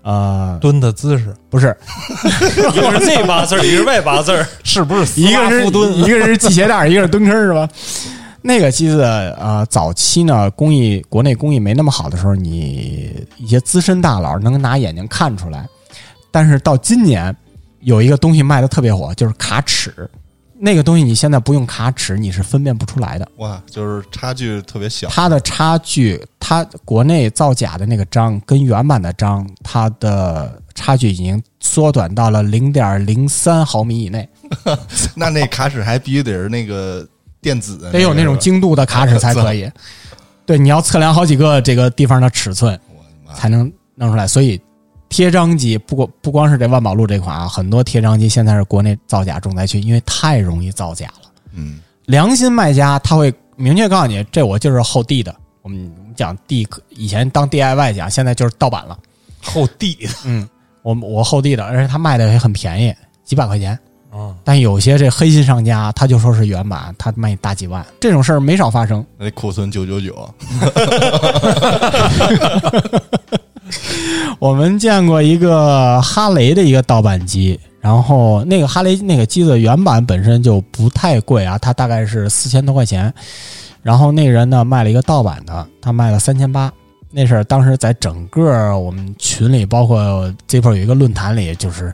[0.00, 1.76] 呃，蹲的姿势不是，
[2.74, 4.46] 一个是内八字儿，一个是外八字儿。
[4.64, 5.92] 是不是一个是夫蹲？
[5.92, 7.68] 一个是系鞋带儿，一个是蹲坑，是吧？
[8.40, 9.02] 那个机子
[9.38, 15.66] 呃，早期呢工艺国内工艺没那么好的时候，你一些资深大佬能拿眼睛看出来。
[16.30, 17.36] 但是到今年，
[17.80, 20.08] 有一个东西卖的特别火，就是卡尺。
[20.58, 23.28] 那个东西你现在不用卡尺，你是分辨不出来的。
[23.36, 25.08] 哇，就是差距特别小。
[25.08, 34.28] 它的差距，它国内造假的那个章跟原版的章，它的差距已经缩短到了零点零三毫米以内。
[35.14, 37.06] 那那卡尺还必须得是那个
[37.40, 39.70] 电子的，得有那种精度的卡尺才可以。
[40.46, 42.78] 对，你要测量好几个这个地方的尺寸
[43.34, 44.26] 才能弄出来。
[44.26, 44.60] 所以
[45.16, 51.30] 贴章机不过不光是这万宝路这款啊，很多贴章机现在是国内造假重灾区，因为太容易造假了。
[51.54, 55.34] 嗯，良心卖家他会明确告诉你，这我就是后地的。
[55.62, 58.98] 我们我们讲地，以前当 DIY 讲，现在就是盗版了。
[59.42, 60.46] 后地嗯，
[60.82, 62.94] 我我后地的，而且他卖的也很便宜，
[63.24, 63.78] 几百块钱。
[64.12, 69.02] 嗯，但有些这黑心商家，他就说是原版，他卖你大几万，这种事儿没少发生。
[69.16, 70.14] 那库存九九九，
[74.38, 83.12] 我们见过一个哈雷的一个盗版机，然后那个哈雷那个机子原版本身就不太贵啊，它大概是四千多块钱，
[83.82, 86.72] 然后那人呢卖了一个盗版的，他卖了三千八。
[87.10, 91.92] 那事儿当时在整个我们群里，包括这块有一个论坛里，就是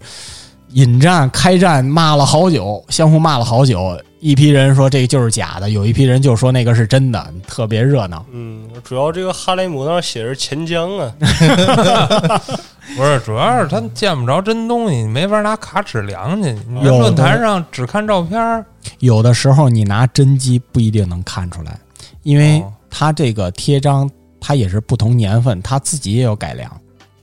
[0.70, 3.96] 引战、开战，骂了好久，相互骂了好久。
[4.22, 8.24] 一批人说这个就是假的，有一批人就说那个是真的，特别热闹。
[8.30, 11.12] 嗯，主要这个哈雷姆那写着钱江啊，
[12.96, 16.56] 不是，主要是他见不着真东西，你没法拿卡尺量去。
[16.68, 18.64] 你有论坛上只看照片儿，
[19.00, 21.76] 有的时候你拿真机不一定能看出来，
[22.22, 24.08] 因为哦它这个贴章
[24.40, 26.70] 它也是不同年份，它自己也有改良，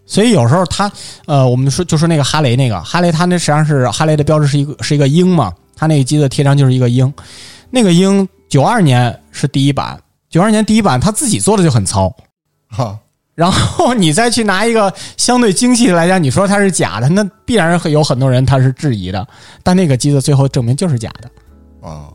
[0.05, 0.91] 所以有时候它
[1.27, 7.11] 呃，我们说就说那个哈雷那个哈雷，它那实际上是哈雷的标志是一个是一个鹰嘛，它那个机子贴章就是一个鹰，
[7.69, 9.97] 那个鹰九二年是第一版，
[10.29, 12.13] 九二年第一版他自己做的就很糙，
[12.67, 12.99] 哈，
[13.33, 19.25] 然后你再去拿一个相对精细的来讲，你说它是假的，那必然会有很多人他是质疑的，
[19.63, 21.87] 但那个机子最后证明就是假的。
[21.87, 22.11] 啊，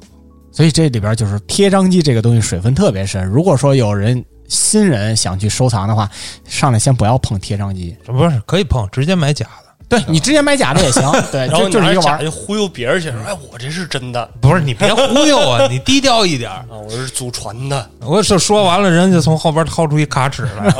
[0.52, 3.24] 所以这里边就是贴章机这个东西水分特别深。
[3.24, 6.10] 如果说有人新人想去收藏的话，
[6.44, 9.63] 上来先不要碰贴章机，不是可以碰，直接买假的。
[9.88, 12.20] 对你直接买假的也行， 对，然后就就是一个玩。
[12.24, 16.64] 就忽悠别人去说，哎，我这是真的啊，不是你别忽悠啊，你低调一点儿。
[16.70, 20.74] 我是祖传的，我是说完了，人家从后边掏出一卡尺来，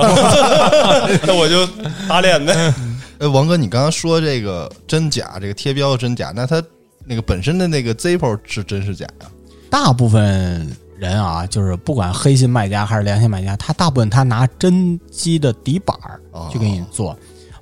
[1.27, 1.67] 那我就
[2.09, 2.53] 打脸呗。
[3.21, 6.63] 哎，王哥，你刚刚说这个真假，这个贴标真假，那它
[7.05, 9.29] 那个本身的那个 Zippo 是真是假呀？
[9.71, 17.17] 大部分人啊，就是不管黑心卖家还是良心卖家，他大部分他拿真机的底板儿哦去给你做，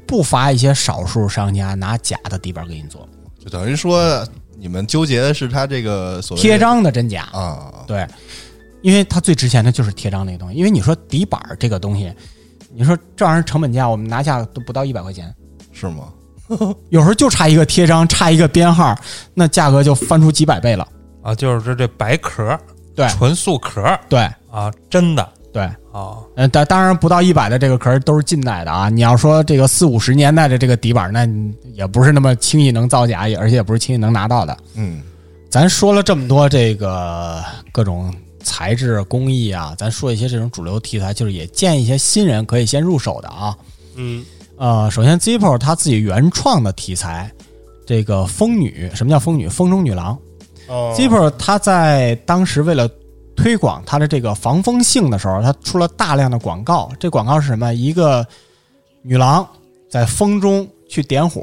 [0.07, 4.27] 不乏一些少数商家拿假的底板儿给你做，就等于说
[4.59, 7.23] 你们纠结的是它这个所谓贴章的真假。
[7.33, 8.07] 啊，对，
[8.83, 10.57] 因为它最值钱的就是贴章那个东西。
[10.57, 12.13] 因为你说底板儿这个东西，
[12.75, 15.35] 你说这玩意儿成本价，我们拿下都不到一百块钱，
[15.73, 16.09] 是吗？
[16.91, 18.95] 有时候就差一个贴章，差一个编号，
[19.33, 20.87] 那价格就翻出几百倍了。
[21.23, 22.59] 啊，就是这这白壳，
[22.95, 28.89] 对纯素壳对啊，真的对，哦，呃，当当然不到一百的这个壳儿都是近代的啊。
[28.89, 31.29] 你要说这个四五十年代的这个底板儿，那
[31.75, 34.57] 也不是那么轻易能造假，也而且也不是轻易能拿到的。
[34.75, 35.03] 嗯，
[35.51, 38.11] 咱说了这么多这个各种
[38.43, 43.55] 材质工艺啊，咱说一些这种主流题材，就是也建议一些新人可以先入手的啊。
[43.95, 44.25] 嗯，
[44.57, 47.31] 呃，首先 Zippo 它自己原创的题材，
[47.85, 49.49] 这个风女，什么叫风女？
[49.51, 50.19] 风中女郎。
[50.69, 52.89] 哦 Zippo 它在当时为了
[53.37, 56.91] 推广它的这个防风性的时候，它出了大量的广告。
[56.99, 57.73] 这广告是什么？
[57.75, 58.27] 一个
[59.03, 59.47] 女郎
[59.91, 61.43] 在风中去点火，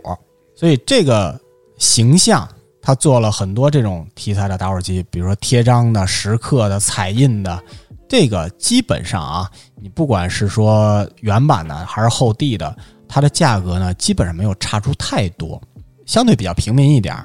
[0.56, 1.40] 所以这个
[1.78, 2.48] 形象
[2.82, 7.62] 它做了很多这种题材的打火机，比如说贴章的、石刻的、彩印的。
[8.08, 9.48] 这个基本上啊，
[9.80, 12.76] 你不管是说原版的还是后地的，
[13.08, 15.62] 它的价格呢基本上没有差出太多，
[16.08, 17.16] 相对比较平民一点。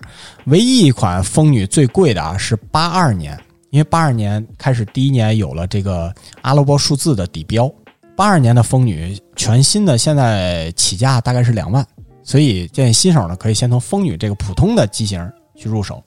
[0.45, 3.35] 唯一一款风女最贵的啊是八二年，
[3.75, 7.69] 因为八二年开始第一年有了这个阿拉伯数字的底标，
[8.15, 11.85] 八二年的风女全新的，现在起价大概是两万，
[12.23, 16.01] 所以建议新手呢可以先从风女这个普通的机型去入手。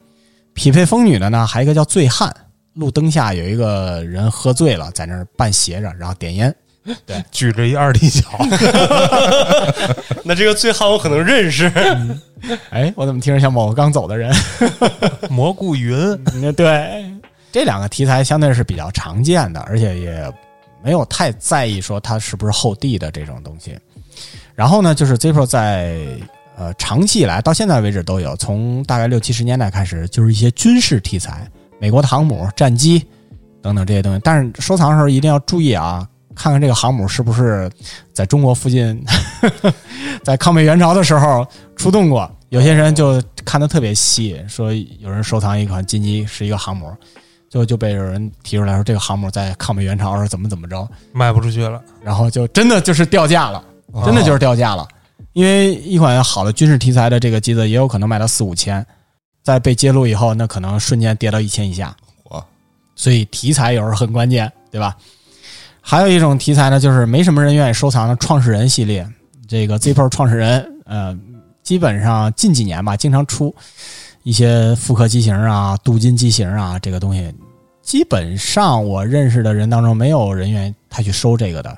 [0.54, 2.34] 匹配风女的呢，还有一个叫醉汉，
[2.76, 6.56] 路灯下有一个人喝醉了，在那儿半斜着，然后点烟。
[7.06, 8.24] 对 举着一二踢脚，
[10.24, 11.70] 那这个醉汉我可能认识，
[12.70, 14.34] 哎，我怎么听着像某个刚走的人？
[15.30, 15.94] 蘑菇云，
[16.34, 17.06] 嗯对，
[17.52, 20.34] 这两个题材相对是比较常见的，而且也
[20.84, 23.78] 没有太在意说它是不是后地的这种东西。
[24.54, 25.98] 然后呢，就是 Zippo 在
[26.56, 33.06] 呃长期以来到现在为止都有，从大概六七十年代开始，就是一些军事题材，美国的航母、战机
[33.62, 34.22] 等等这些东西。
[34.24, 37.70] 但是收藏的时候一定要注意啊，看看这个航母是不是
[38.14, 39.04] 在中国附近，
[40.24, 41.46] 在抗美援朝的时候
[41.76, 42.30] 出动过。
[42.50, 46.90] 有些人就看得特别细，说有人收藏一款金鸡是一个航母，
[47.50, 51.82] 最后就被有人提出来说这个航母在抗美援朝时候怎么怎么着，卖不出去了。
[52.04, 53.64] 然后就真的就是掉价了，
[54.06, 54.88] 真的就是掉价了。
[55.34, 58.86] 因为一款好的军事题材的这个机子也有可能卖到四五千，
[59.44, 61.96] 在被揭露以后，那可能瞬间跌到一千以下。
[62.32, 62.44] 哇，
[62.96, 64.98] 所以题材有时候很关键，对吧？
[65.80, 69.08] 还有一种题材呢，就是没什么人愿意收藏的创始人系列。
[69.48, 71.18] 这个 Zippo 创始人，呃，
[71.64, 73.56] 基本上近几年吧，经常出
[74.28, 77.34] 一些复刻机型啊、镀金机型啊，这个东西，
[77.82, 81.78] 基本上我认识的人当中，没有人愿意他去收这个的。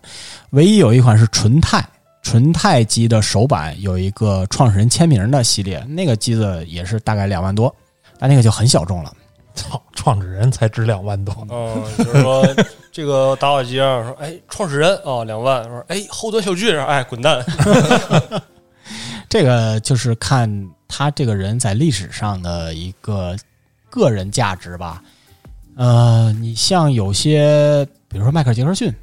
[0.50, 1.80] 唯一有一款是纯钛，
[2.24, 7.72] 纯钛机的手板有一个创始人签名的系列，那个机子也是大概两万多，
[8.18, 9.14] 但那个就很小众了。
[9.54, 12.43] 操，创始人才值两万多，嗯，就是说
[12.91, 17.45] 这个打火机啊说，哎，创始人啊，两万，说，哎，后端小巨人，哎，滚蛋，
[19.30, 20.50] 这个就是看
[20.89, 23.37] 他这个人在历史上的一个
[23.89, 25.01] 个人价值吧。
[25.75, 28.93] 呃，你像有些，比如说迈克尔·杰克逊，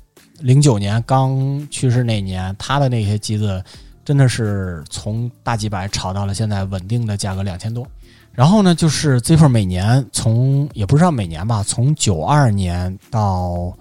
[0.40, 3.64] 零九年刚去世那年，他的那些机子
[4.04, 7.86] 真的是从大几百炒到了现在稳定的价格两千多。
[8.32, 13.74] 然后呢，就是 Zippo 每年从也不知道每年吧，从九二年到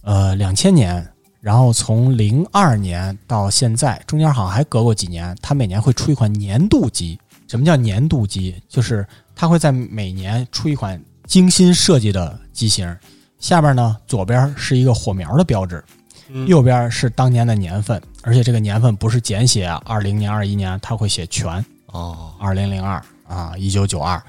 [0.00, 1.06] 呃两千年，
[1.42, 7.18] 然后从零二年到现在，中间好像还隔过几年，它每年会出一款年度机。
[7.48, 8.54] 什么叫年度机？
[8.68, 12.96] 就是它会在每年出一款精心设计的机型，
[13.40, 15.82] 下边呢左边是一个火苗的标志，
[16.28, 21.64] 嗯右边是当年的年份，而且这个年份不是简写二零年、二一年，它会写全。
[21.86, 24.22] 哦，二零零二啊，一九九二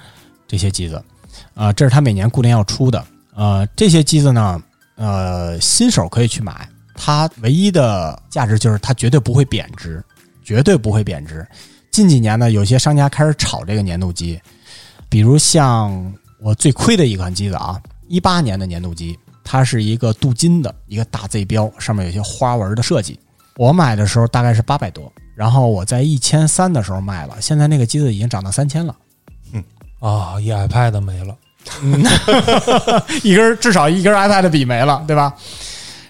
[0.47, 1.03] 这些机子，
[1.55, 3.05] 啊，这是它每年固定要出的。
[3.35, 4.63] 呃，这些机子呢，
[4.95, 10.01] 呃，新手可以去买，它唯一的价值就是它绝对不会贬值，
[10.41, 11.45] 绝对不会贬值。
[11.91, 14.39] 近几年呢，有些商家开始炒这个年度机，
[15.09, 23.19] 比如像我最亏的一款机子啊，一八年的年度机，它是一个镀金的一个大 Z 标，上面有些花纹的设计。
[23.57, 28.95] 我买的时候大概是八百多，然后我在一千三的时候卖了，现在那个机子已经涨到三千了，
[29.51, 29.63] 嗯
[29.99, 31.35] 啊，一 iPad 没了，
[33.21, 35.35] 一根至少一根 iPad 笔没了，对吧？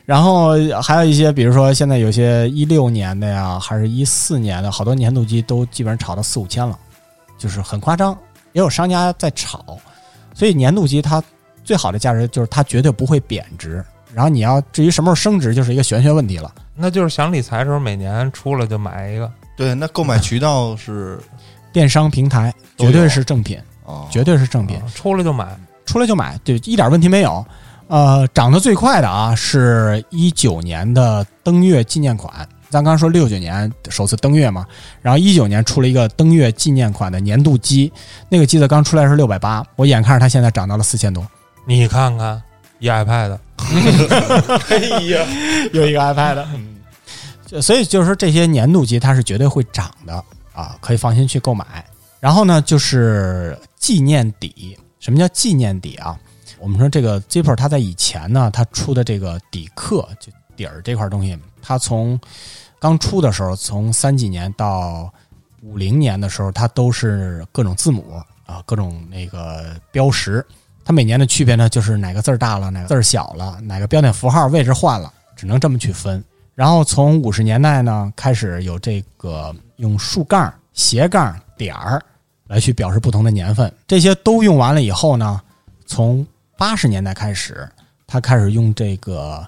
[0.10, 6.76] 然后还有一些，比如说现在有些一六年的呀，还是一四年的，好多年度机都基本上炒到四五千了，
[7.38, 8.18] 就是很夸张。
[8.54, 9.78] 也有商家在炒，
[10.34, 11.22] 所以年度机它
[11.64, 13.86] 最好的价值就是它绝对不会贬值。
[14.12, 16.52] 然后你要至于什么时候升值，就是一个玄学问题了。
[16.74, 19.32] 那就是想理财的时候，每年出了就买一个。
[19.56, 21.20] 对，那购买渠道是
[21.72, 24.76] 电商平台绝对是正品，哦，绝对是正品。
[24.78, 25.56] 啊出了就买，
[25.86, 27.46] 出来就买，对，一点问题没有。
[27.90, 32.48] 呃，涨得最快的啊，是一九年的登月纪念款。
[32.70, 34.64] 咱刚说六九年首次登月嘛，
[35.02, 37.92] 然后一九年出了一个登月纪念款的年度机，
[38.30, 41.26] 那个机子刚出来是六百八，我眼看着它现在涨到了四千多，
[41.66, 42.40] 你看看
[42.78, 43.40] 一 iPad，
[44.70, 45.26] 哎呀，
[45.74, 50.24] 有一个 iPad，嗯，所以就是说这些年度机它是绝对会涨的
[50.54, 51.66] 啊，可以放心去购买。
[52.20, 56.16] 然后呢，就是纪念底，什么叫纪念底啊？
[56.60, 62.20] 我们说这个 Zipper 它在以前呢，它出的这个底壳就底儿这块东西，它从
[62.80, 65.12] 刚出的时候，从三几年到
[65.62, 70.46] 五零年的时候，它都是各种字母啊，各种那个标识。
[70.84, 76.24] 它每年的区别呢，就是哪个字儿大了，哪个字儿小了，哪个标点符号位置换了，只能这么去分。
[76.56, 82.04] 然后从五十年代呢开始有这个用竖杠、斜杠、点儿
[82.48, 85.40] 来去表示不同的年份，这些都用完了以后呢，
[85.86, 86.26] 从
[86.60, 87.66] 八十年代开始，
[88.06, 89.48] 他开始用这个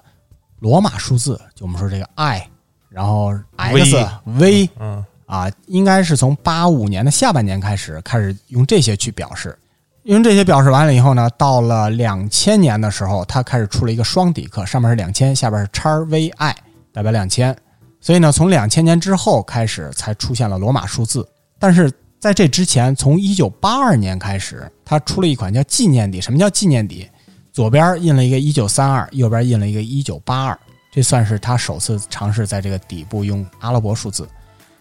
[0.60, 2.48] 罗马数字，就我们说这个 I，
[2.88, 3.94] 然后 X、
[4.24, 9.56] V 嗯，啊，应该是从八五年的下半年开始，开始用这些去表示。
[10.04, 16.54] 用这些表示完了以后呢，到了两千年的时候，它开始出了一个双底壳，上面是两千，下边是叉 VI，
[16.94, 17.54] 代表两千。
[18.00, 21.28] 所以呢，从两千年之后开始才出现了罗马数字。
[21.58, 21.92] 但是
[22.22, 26.20] 在这之前，从一九八二年开始，它出了一款叫纪念底。
[26.20, 27.04] 什么叫纪念底？
[27.52, 30.56] 左边印了一个一九三二，右边印了一个一九八二，
[30.92, 34.24] 这算是他首次尝试在这个底部用阿拉伯数字。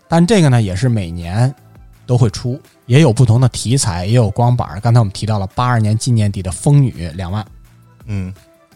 [0.07, 1.51] 但这个呢，也是每年
[2.05, 4.79] 都会出，也有不同的题材，也有光板。
[4.79, 7.43] 刚才我们提到了八二年纪念底的风女两万，
[8.05, 8.31] 嗯，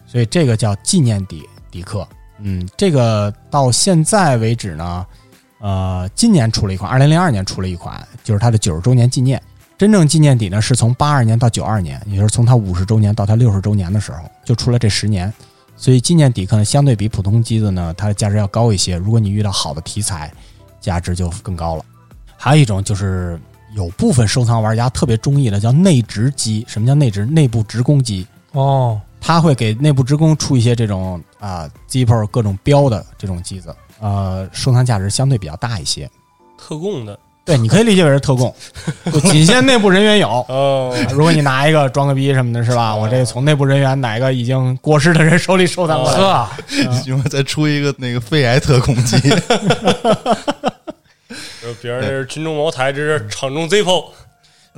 [0.08, 2.04] 所以这个叫纪念底底刻。
[2.40, 5.06] 嗯，这个到现在为止呢，
[5.66, 9.42] 呃，今年出了一款，二零零二年出了一款，就是它的九十周年纪念。
[9.76, 15.32] 真正纪念底呢，是从八二年到九二年，也就是从它五十周年到它六十周年的时候，就出了这十年。
[15.76, 18.96] 所以纪念底可能相对比普通机子呢，它的价值要高一些。
[18.96, 20.32] 如果你遇到好的题材，
[20.80, 21.84] 价值就更高了。
[22.36, 23.36] 还有一种就是
[23.74, 26.64] 有部分收藏玩家特别中意的，叫内直机。
[26.68, 27.26] 什么叫内直？
[27.26, 28.24] 内部直供机。
[28.52, 36.10] 哦，它会给内部职工出一些这种啊 Zippo 各种标的这种机子，呃，收藏价值相对比较大一些。
[36.58, 37.18] 特供的。
[37.44, 38.52] 对，你可以理解为是特供，
[39.12, 40.28] 就仅限内部人员有。
[40.48, 42.92] 哦，如果你拿一个装个逼什么的，是吧？
[42.92, 46.48] 我这从内部人员哪个已经过世的人手里收藏过来，呵，
[47.06, 49.16] 因为再出一个那个肺癌特供机，
[51.62, 54.06] 就是别人这是军中茅台，这是场中 Zippo，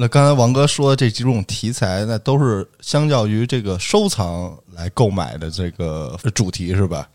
[0.00, 7.08] 那刚才王哥说的这几种题材，那都是相较于这个收藏来购买的这个主题是吧？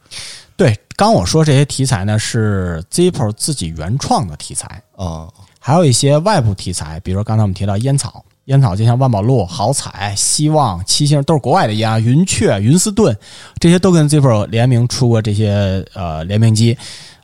[0.58, 5.30] 对，刚我说这些题材呢是 Zippo 自己原创的题材，啊，
[5.60, 13.18] 还有一些外部题材，比如说刚才我们提到烟草，烟草就像万宝路、好彩、希望、七星都是国外的烟啊，云雀、云斯顿
[13.60, 16.78] 这些都跟 Zippo 联名出过这些呃联名机。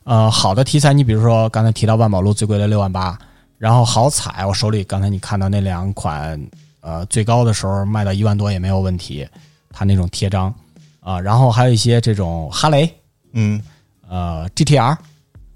[0.04, 3.16] 呃，好的题材，你比如说刚才提到万宝路最贵的六万八，
[3.60, 6.40] 然后好彩我手里刚才你看到那两款，
[6.80, 9.28] 呃，最高的时候卖到一万多也没有问题，
[9.70, 10.52] 它那种贴章
[11.00, 12.90] 啊、然后还有一些这种哈雷，
[13.32, 13.60] 嗯，
[14.08, 14.96] 呃 GTR，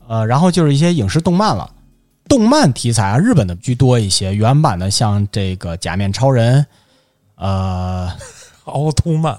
[0.07, 1.71] 呃，然后就是一些影视动漫了，
[2.29, 6.67] 动漫题材啊，日本的居多一些，原版的像这个假面超人，
[7.37, 8.13] 呃，
[8.65, 9.39] 奥特曼，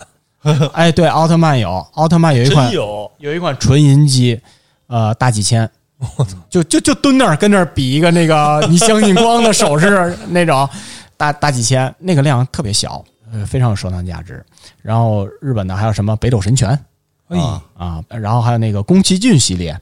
[0.74, 3.12] 哎，对，奥特曼有，奥特曼有一款真有。
[3.20, 4.42] 有一款纯银机，
[4.88, 5.70] 呃，大几千，
[6.50, 10.68] 就就就蹲那儿跟那儿比一个那个 你相信光的手势那种，
[11.18, 14.44] 大大几千，那个量特别小，呃，非常有收藏价值。
[14.82, 16.70] 然后日本的还有什么北斗神拳
[17.30, 19.76] 哎，啊啊，然后还有那个宫崎骏系列，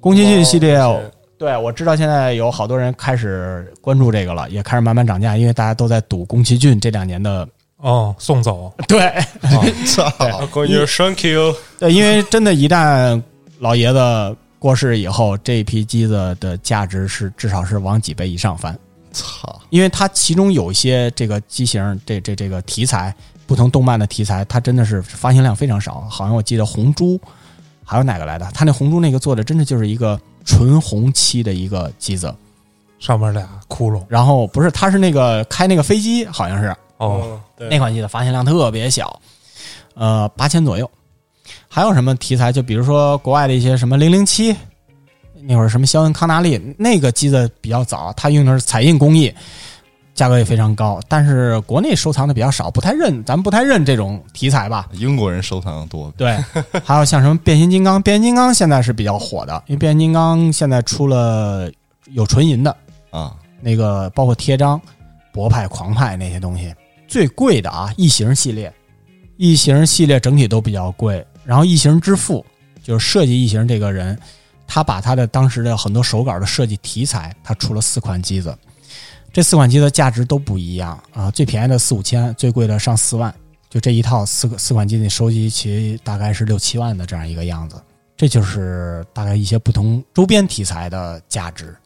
[0.00, 1.00] 宫崎骏系列，哦
[1.38, 7.48] 对我知道现在有好多人开始关注这个了，也开始慢慢涨价，因为大家都在赌宫崎骏这两年的
[7.78, 9.10] 哦，送走，对
[9.86, 13.22] 操，啊，关键是 Thank you，对，因为真的，一旦
[13.58, 18.78] 老爷子过世以后，这一批机子的价值是至少是往几倍以上翻，
[19.10, 23.12] 操，因为它其中有一些这个机型，这这这个题材，
[23.46, 26.02] 不同动漫的题材，它真的是发行量非常少。
[26.10, 27.18] 好像我记得红猪，
[27.86, 28.46] 还有哪个来的？
[28.52, 32.30] 它那红猪那个做的真的就是一个纯红漆的一个机子，
[32.98, 39.18] 上面俩窟窿，然后不是，它是那个开那个飞机，好像是哦，那款机子发行量特别小，
[39.94, 40.90] 呃，八千左右。
[41.72, 42.50] 还有什么题材？
[42.50, 44.56] 就比如说国外的一些什么零零七，
[45.42, 49.32] 那会儿什么肖恩康纳利那个机子比较早，它用的是彩印工艺，
[50.12, 54.88] 价格也非常高，但是国内收藏的比较少，不太认，咱们不太认这种题材吧。
[54.94, 56.36] 英国人收藏的多，对，
[56.84, 61.70] 还有像什么变形金刚，变形金刚现在是比较火的，因为变形金刚现在出了
[62.06, 62.76] 有纯银的，
[63.10, 64.80] 啊，那个包括贴章、
[65.32, 66.74] 博派、狂派那些东西，
[67.06, 68.72] 最贵的啊，异形系列，
[69.36, 71.24] 异形系列整体都比较贵。
[71.50, 72.46] 然后异形之父
[72.80, 74.16] 就是设计异形这个人，
[74.68, 78.56] 他把他的当时的很多手稿的设计题材，他出了四款机子，
[79.32, 83.34] 这四款机子价值都不一样啊，最便宜的四五千，最贵的上四万，
[83.68, 87.82] 就这一套四个四款机子你收集齐大概是六七万的这样一个样子，
[88.16, 91.76] 这就是大概一些不同周边题材的价值。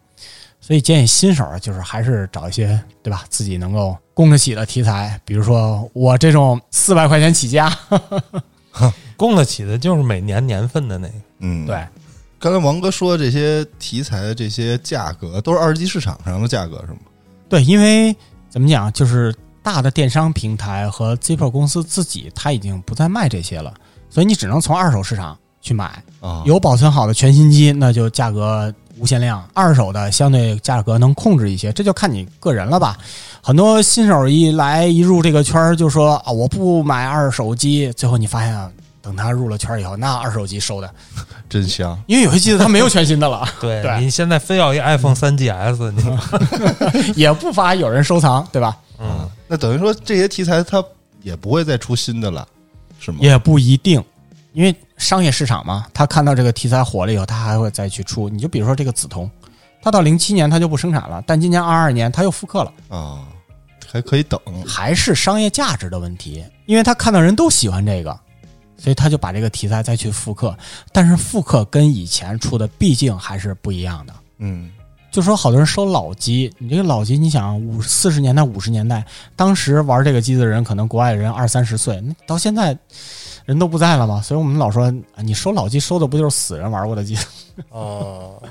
[0.61, 7.75] 所以建议新手啊，就是还是找一些对吧，自己能够供得起的题材，比如说我这种四百块钱起家，
[9.17, 11.87] 供得起的就是每年年份的那个，嗯，对。
[12.39, 16.99] 刚才王哥说的这些题材的这些价格，都是二级市场上的价格是吗？
[17.49, 18.15] 对，因为
[18.51, 23.73] 怎么讲，就是大的电商平台和 Zippo 公司自己，它已经不再卖这些了，
[24.11, 26.03] 所以你只能从二手市场去买。
[26.21, 32.97] 啊，有保存好的全新机，那就价格无限量；二手的相对价格能控制一些，这就看你个人了吧。
[33.43, 38.71] 很多新手一来一入这个圈儿，就说啊，我不买二手机，最后你发现啊，
[39.03, 40.91] 等他入了圈儿以后，那二手机收的，
[41.49, 41.99] 真香。
[42.07, 45.91] 因为有些机子它没有全新的了， 对对你现在非要一 iPhone 三 GS，
[47.15, 48.77] 你也不乏有人收藏，对吧？
[48.99, 50.83] 嗯，那等于说这些题材它
[51.23, 52.47] 也不会再出新的了，
[52.99, 53.19] 是吗？
[53.21, 54.03] 也不一定，
[54.55, 58.29] 因为商业市场嘛，他看到这个题材火了以后，他还会再去出。
[58.29, 59.29] 你就比如说这个紫铜，
[59.83, 63.27] 他到零七年他就不生产了，但今年二二年他又复刻了，啊，
[63.91, 64.41] 还可以等。
[64.65, 68.17] 还是商业价值的问题，因为他看到人都喜欢这个，
[68.77, 70.57] 所以他就把这个题材再去复刻。
[70.93, 74.15] 但是复刻跟以前出的毕竟还是不一样的。
[74.39, 74.71] 嗯，
[75.11, 82.77] 就说好多人收老机，你这个老机，你想五四十年代、五十年代，当时玩这个机子的人，可能国外人二三十岁，那到现在
[83.45, 84.85] 人都不在了嘛，所以我们老说，
[85.15, 87.17] 啊你收老机收的不就是死人玩过的机？
[87.71, 88.43] 哦，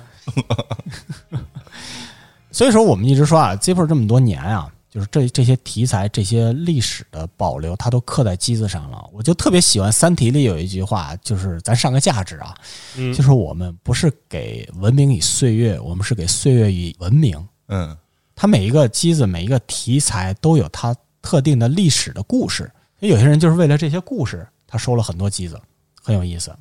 [2.52, 9.04] 所以说我们一直说啊，Zippo 这么多年啊，就是这这些题材、这些历史的保留，它都刻在机子上了。
[9.12, 12.56] 我就特别喜欢《三体》里有一句话，就是咱上个价值啊，
[12.96, 17.44] 嗯就是我们不是给文明以岁月，我们是给岁月以文明。
[17.70, 17.98] 嗯，
[18.36, 22.72] 它每一个机子、每一个题材都有它特定的历史的故事。
[23.00, 25.62] 有些人就是为了这些故事，他收了很多机子，
[26.02, 26.52] 很有意思。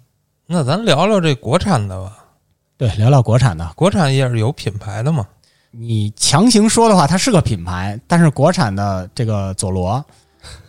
[0.47, 2.19] 那咱聊聊这国产的吧，
[2.77, 5.27] 对，聊聊国产的，国产也是有品牌的嘛。
[5.71, 10.05] 你强行说的话，它是个品牌，但是国产的这个佐罗，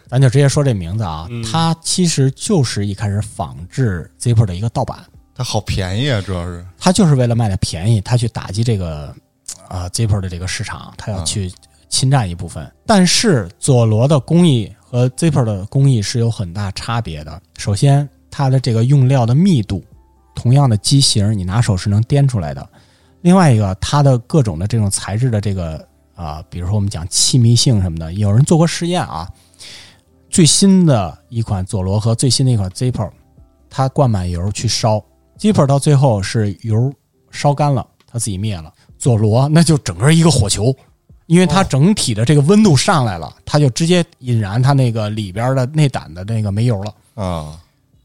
[0.07, 4.99] 咱就直接说这名字啊，嗯它其实就是一开始仿制 Zippo 的一个盗版，
[5.35, 6.65] 它好便宜啊，主要是。
[6.79, 9.13] 它就是为了卖的便宜，它去打击这个
[9.67, 11.51] 啊、Zippo 的这个市场，它要去
[11.89, 12.71] 侵占一部分。
[12.85, 17.41] 但是佐罗的工艺和 Zippo 的工艺是有很大差别的。
[17.57, 19.83] 首先，它的这个用料的密度，
[20.35, 22.69] 同样的机型，你拿手是能掂出来的。
[23.21, 25.83] 另外一个，它的各种的这种材质的这个
[26.13, 29.27] 啊、比如说我们讲气密性什么的，有人做过试验啊。
[30.29, 33.09] 最新的一款佐罗和最新的一款 Zippo，
[33.71, 35.03] 它灌满油去烧
[35.39, 36.93] ，Zippo 到最后是油
[37.31, 38.71] 烧干了，它自己灭了。
[38.99, 40.71] 佐罗那就整个一个火球，
[41.34, 46.93] 因为它整体的这个温度上来了，它就直接引燃它那个里边的内胆的那个煤油了。
[47.15, 47.57] 啊，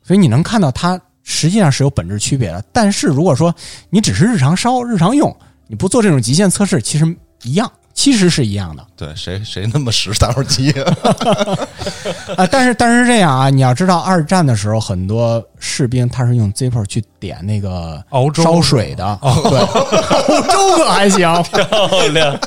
[0.02, 2.64] 所以你能看到它实际上是有本质区别的。
[2.72, 3.54] 但是如果说
[3.90, 7.04] 你只是日常烧、日常用，你不做这种极限测试，其实
[7.42, 10.96] 一样，其实是一样的对，谁谁那么使打火机啊？
[12.36, 12.46] 啊。
[12.46, 21.20] 但是但是这样啊，你要知道，二战的时候很多士兵他是用 Zippo 去点那个熬粥烧水的，对， 熬粥可还行。
[21.42, 22.38] 漂亮，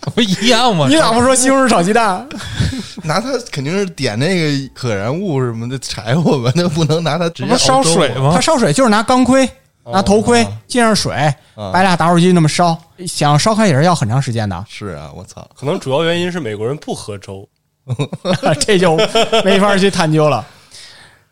[0.14, 0.86] 不一样吗？
[0.88, 2.26] 你咋不说西红柿炒鸡蛋？
[3.04, 8.40] 拿它肯定是点那个可燃物什么的柴火吧，那不能拿它直接烧水吗它？
[8.40, 9.48] 烧水就是拿钢盔、
[9.84, 11.12] 拿头盔浸上水，
[11.54, 12.76] 啊摆俩打火机那么烧，
[13.06, 17.48] 想烧开也是要很长时间的，是啊，我操，可能主要原因是美国人不喝粥。
[18.60, 18.96] 这就
[19.44, 20.44] 没法去探究了。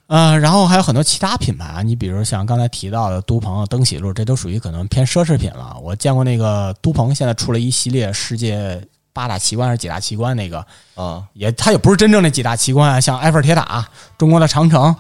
[0.09, 5.77] 嗯、然后还有很多其他品牌啊，你比如像刚才提到的都鹏、登喜路，这都属于可能偏奢侈品了。
[5.83, 8.81] 我见过那个都鹏现在出了一系列世界
[9.13, 13.85] 八大奇观还是几大奇观那个，啊，也它也不是真正的几大奇观啊，像埃菲尔铁塔、
[14.17, 14.95] 中国的长城，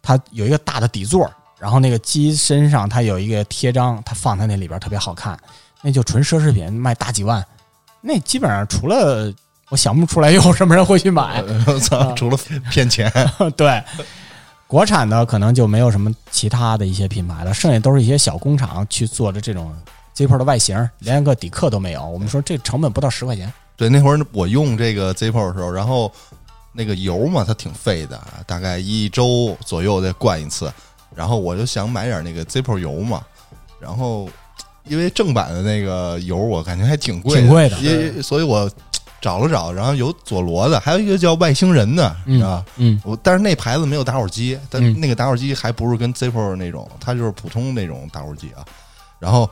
[0.00, 5.38] 它有一个大的底座，然后那个机身上它有一个贴章，它放在那里边特别好看，
[5.82, 7.44] 那就纯奢侈品，卖大几万，
[8.00, 9.30] 那基本上除了
[9.68, 12.38] 我想不出来有什么人会去买，我操，除了
[12.70, 13.12] 骗钱，
[13.54, 13.82] 对。
[14.68, 19.72] 国产的可能就没有什么其他的一些品牌了，剩下都是一些小工厂去做的这种
[20.16, 22.04] Zippo 的外形，连个底壳都没有。
[22.04, 26.10] 我们说这成本不到十块钱，对，那会儿我用这个 Zippo 的时候，然后
[26.72, 30.72] 那个油嘛，它挺费的，大概一周左右得灌一次。
[31.14, 33.22] 然后我就想买点那个 Zippo 油嘛，
[33.80, 34.28] 然后
[34.84, 38.70] 因为正版的那个油我感觉还挺贵，挺贵的因所以我
[39.20, 42.64] 找了找，然后有佐罗的，还有一个叫外星人的，嗯啊。
[42.76, 43.00] 嗯。
[43.04, 44.98] 我但是那牌子没有打火机，但嗯。
[45.00, 48.64] 那个打火机还不是跟 Zippo 那种，它就是普通那种打火机啊。
[49.18, 49.48] 然后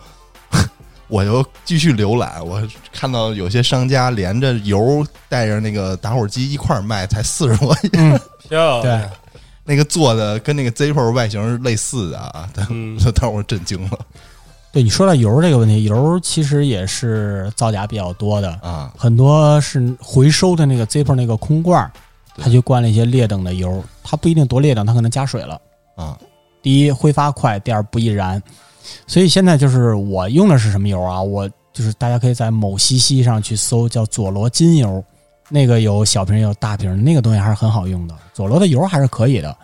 [1.09, 2.63] 我就继续浏览，我
[2.93, 9.09] 看到有些商家连着油带着那个打火机一块儿卖，才四十多，嗯， 漂亮，对，
[9.65, 13.99] 那个做的跟那个 Zippo 外形是类似的啊，但嗯， 当时我震惊了
[14.75, 18.93] 对你说到油这个问题，油其实也是造假比较多的，啊！
[18.99, 21.93] 很多是回收的那个 Zippo 那个空罐儿，
[22.37, 25.61] 它就灌了一些劣等的油，它不一定多劣等，它可能加水了。
[25.95, 26.19] 啊，
[26.61, 28.43] 第一挥发快，第二不易燃。
[29.07, 31.23] 所以现在就是我用的是什么油啊？
[31.23, 35.03] 我就是大家可以在某西西上去搜，叫佐罗金油，
[35.49, 38.15] 那个有小瓶有大瓶，那个东西还是很好用的。
[38.33, 39.57] 佐罗的油还是可以的，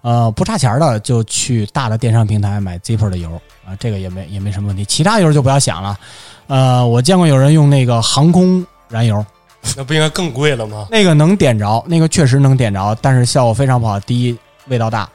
[0.00, 3.30] 呃，不差钱儿的就去大的电商平台买 Zippo 的油
[3.66, 4.84] 啊、这个也没也没什么问题。
[4.84, 5.98] 其他油就不要想了，
[6.46, 9.24] 呃，我见过有人用那个航空燃油，
[9.76, 10.86] 那不应该更贵了吗？
[10.90, 14.00] 那个能点着，那个确实能点着，但是效果非常不好。
[14.00, 14.38] 第一，
[14.68, 15.06] 味道大；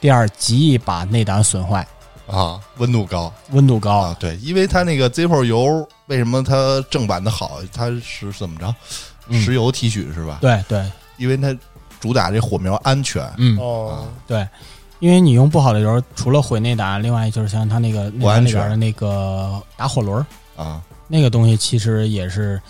[0.00, 1.86] 第二，极易把内胆损坏，
[2.26, 3.98] 啊，温度高温度高。
[3.98, 7.60] 啊，对，因为它那个 Zippo 油为什么它正版的好？
[7.72, 8.74] 它是怎么着？
[9.28, 10.38] 嗯石油提取是吧？
[10.40, 10.84] 对对，
[11.16, 11.56] 因为它
[12.00, 13.22] 主打这火苗安全。
[13.36, 14.46] 嗯，哦，对。
[14.98, 22.60] 因为你用不好的油，除了毁内胆，另外就是像它那个内胆里边的那个打火轮儿，啊，那个东西其实也是，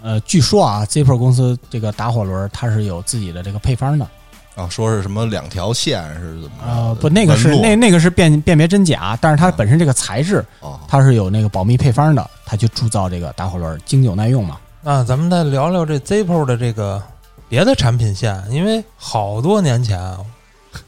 [0.00, 4.06] 呃，据说啊，Zippo 公司这个打火轮儿它是有自己的这个配方的。
[4.54, 14.56] 啊，说是什么两条线是怎么啊，不，那个是那那个是辨辨别真假，但是它本身这个材质啊它是有那个保密配方的，它去铸造这个打火轮儿经久耐用嘛。
[14.82, 17.02] 那咱们再聊聊这 Zippo 的这个
[17.52, 20.18] 别的产品线，因为好多年前啊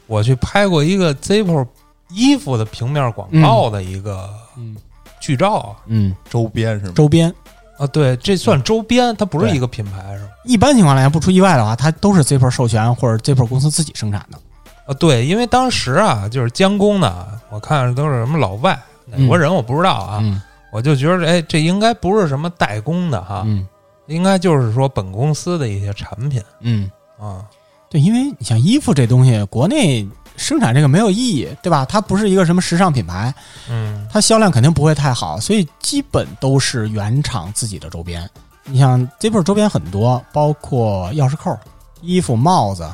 [0.07, 1.63] 我去拍过一个 Zippo
[2.09, 4.75] 衣服的平面广告的一个嗯
[5.19, 6.93] 剧照啊嗯，周边是吗？
[6.95, 7.31] 周边。
[7.77, 10.29] 啊，对，这算周边，它不是一个品牌是吗？
[10.43, 14.39] 一般情况来不出意外的话，它都是 Zippo 授权或者 Zippo 公司自己生产的。
[14.87, 20.41] 啊，对，因为当时啊，就是监工的，我看都是什么老外，哪国人我不知道啊，嗯。
[20.71, 23.67] 我就觉得，哎，这应该不是什么代工的哈，嗯
[24.07, 26.89] 应该就是说本公司的一些产品嗯，
[27.19, 27.45] 啊。
[27.89, 31.85] 对，因为你像衣服这东西，国内生产这个没有意义，对吧？
[31.85, 33.33] 它不是一个什么时尚品牌，
[33.69, 38.27] 嗯它销量肯定不会太好，所以基本都是原厂自己的周边。
[38.65, 41.57] 你像 Zippo 周边很多，包括钥匙扣、
[42.01, 42.91] 衣服、帽子，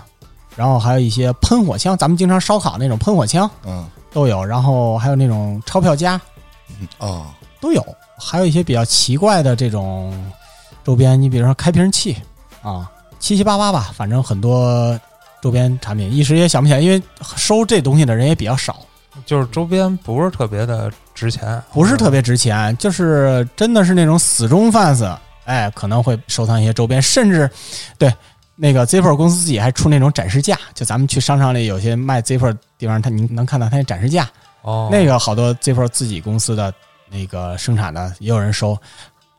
[0.56, 6.20] 然后还有一些喷火枪，咱们经常烧烤那种喷火枪嗯都有，然后还有那种钞票夹
[6.80, 7.26] 嗯哦
[7.62, 7.84] 都有，
[8.20, 10.14] 还有一些比较奇怪的这种
[10.84, 12.16] 周边，你比如说开瓶器
[12.62, 15.00] 啊，七七八八吧，反正很多
[15.42, 17.02] 周边产品，一时也想不起来，因为
[17.36, 18.78] 收这东西的人也比较少。
[19.26, 27.50] 就是周边不是特别的值钱，不是特别值钱，就是真的是那种死忠 fans，哎，可能会收藏一些周边，甚至
[27.98, 28.12] 对
[28.56, 34.30] 那个 Zippo 公司自己还出那种展示架，就咱们去商场里有些卖 Zippo 地方，他你能看到他那展示架，
[34.62, 36.74] 哦，那个好多 Zippo 自己公司的
[37.10, 38.78] 那个生产的也有人收。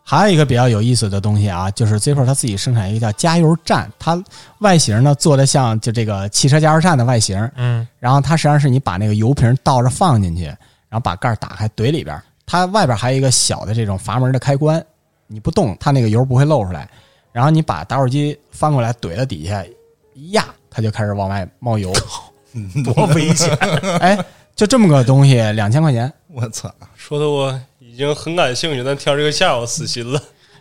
[0.04, 4.22] 还有一个比较有意思的东西啊，就是 Zippo 它自己生产一个叫加油站，它
[4.58, 14.84] 外形呢做的像就这个汽车加油站的外形，嗯然后它实际上是你把那个油瓶倒着放进去，然后把盖儿打开怼里边儿，它外边还有一个小的这种阀门的开关，
[15.28, 16.88] 你不动，它那个油不会漏出来。
[17.30, 19.64] 然后你把打火机翻过来怼到底下，
[20.14, 21.90] 一压，它就开始往外冒油，
[22.84, 23.48] 多危险！
[24.00, 24.18] 哎，
[24.54, 26.12] 就这么个东西，两千块钱。
[26.28, 26.70] 我操！
[26.94, 27.58] 说的我
[27.92, 30.18] 已经很感兴趣，但挑这个价我死心了。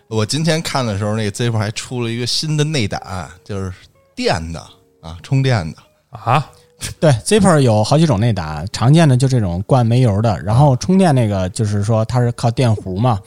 [0.09, 3.71] 我今天看的时候，那个 Zippo 还出了一个新的内胆，就是
[4.13, 4.59] 电的
[4.99, 5.77] 啊，充电的。
[6.09, 6.51] 啊，
[6.99, 13.17] 对，Zippo 有好几种内胆，常见的就这种灌煤油的，然后充电那个就是说它是靠电弧嘛，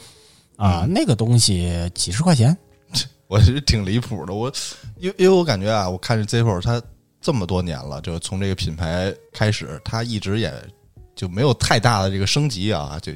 [0.57, 2.55] 啊，那个东西几十块钱。
[3.27, 4.35] 我觉得挺离谱的。
[4.35, 4.53] 我
[4.99, 6.79] 因为因为我感觉啊，我看这 Zippo 它
[7.23, 10.53] 这么多年了，就从这个品牌开始，它一直也
[11.17, 13.11] 就没有太大的这个升级啊，就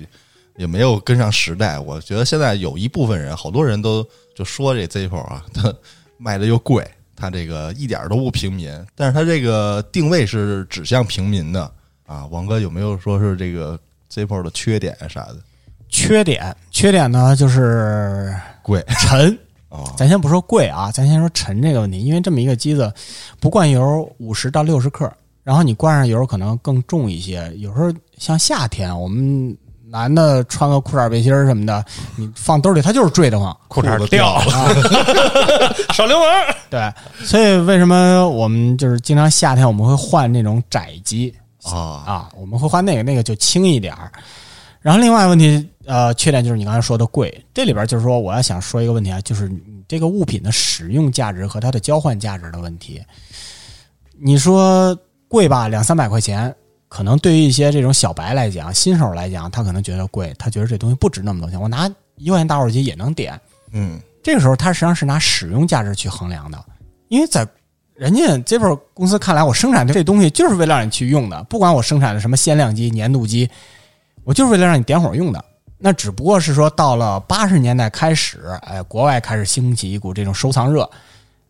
[0.58, 1.78] 也没有跟上时代。
[1.78, 5.72] 我觉得现在有一部分人，好多人都就说这 Zippo 啊，它
[6.18, 6.86] 卖的又贵，
[7.16, 11.72] 它这个一点都不平民，但是它这个定位是指向平民的
[12.04, 12.26] 啊。
[12.26, 13.78] 王哥有没有说是这个
[14.12, 15.36] Zippo 的缺点啥的？
[15.88, 19.38] 缺点，缺点呢就是贵沉。
[19.70, 22.92] 哦，咱先不说贵啊，咱先说沉这个问题，因为这么一个机子
[23.38, 25.10] 不灌油五十到六十克，
[25.44, 27.52] 然后你灌上油可能更重一些。
[27.56, 29.54] 有时候像夏天，我们
[29.90, 31.84] 男的穿个裤衩背心什么的，
[32.16, 33.56] 你放兜里他就是坠得慌。
[33.68, 34.68] 裤衩裤子掉了，啊，
[35.94, 36.28] 耍流氓！
[36.70, 36.92] 对，
[37.24, 42.28] 所以为什么我们就是经常夏天我们会换那种窄机啊啊？
[42.36, 44.12] 我们会换那个，那个就轻一点儿。
[44.80, 47.44] 然后另外问题，呃，缺点就是你刚才说的贵。
[47.52, 53.02] 这里边就是说，我要想说一个问题啊，就是你这个物品的使用价值和它的交换价值的问题。
[54.20, 54.96] 你说
[55.26, 56.54] 贵吧，两三百块钱，
[56.88, 61.60] 可能对于一些这种小白来讲，新手来讲，他可能觉得贵，他觉得这东西不值那么多钱。
[61.60, 61.86] 我拿
[62.16, 63.38] 一块钱打火机也能点，
[63.72, 66.64] 嗯这个时候他实际上是拿使用价值去衡量的，
[67.08, 67.46] 因为在
[67.94, 73.48] 人家 Zippo 公司看来，我生产这东西就是为了让你去用的，不管我生产的什么限量机、粘度机，
[74.24, 75.44] 我就是为了让你点火用的。
[75.78, 80.88] 那只不过是说到了八十年代开始，哎，国外开始兴起一股这种收藏热，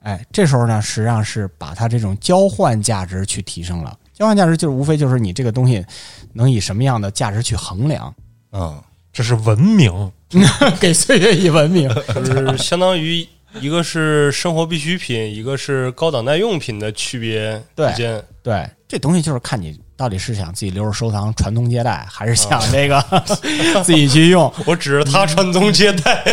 [0.02, 3.96] 哎，这时候呢，实际上是把它这种交换价值去提升了。
[4.18, 5.84] 交换价值就是无非就是你这个东西
[6.32, 8.12] 能以什么样的价值去衡量，
[8.50, 8.82] 嗯
[9.12, 10.12] 这是文明。
[10.80, 11.88] 给岁月以文明。
[12.14, 13.26] 就是相当于
[13.60, 18.22] 一个是生活必需品，一个是高档耐用品的区别对之间。
[18.42, 23.00] 对，这东西就是看你到底是想自己留着收藏、传宗接代，还是想这个、
[23.84, 26.24] 自己去用我指着他传宗接代。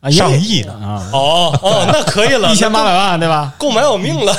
[0.00, 0.10] 啊？
[0.10, 3.54] 上亿呢啊，哦哦，那可以了， 一千八百万，对吧？
[3.58, 4.36] 够买我命了。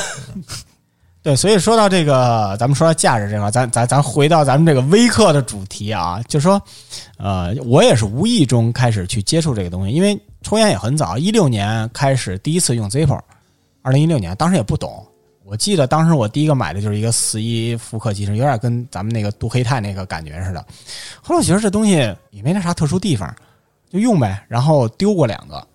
[1.21, 6.61] 对，所以说到这个，咱们说到价值这块，咱咱咱回到咱们这个微课的主题啊，就说，
[7.17, 13.19] 呃，我也是无意中开始去接触这个东西，因为抽烟也很早，一六年开始第一次用 Zippo，
[13.81, 15.05] 二零一六年，当时也不懂，
[15.43, 20.65] 我记得当时我第一个买的就是一个四一复刻机身，有点跟咱们那个镀黑钛那个感觉似的。
[21.21, 21.95] 后来我觉得这东西
[22.31, 23.35] 也没那啥特殊地方，
[23.91, 24.41] 就用呗。
[24.47, 25.67] 然后丢过两个，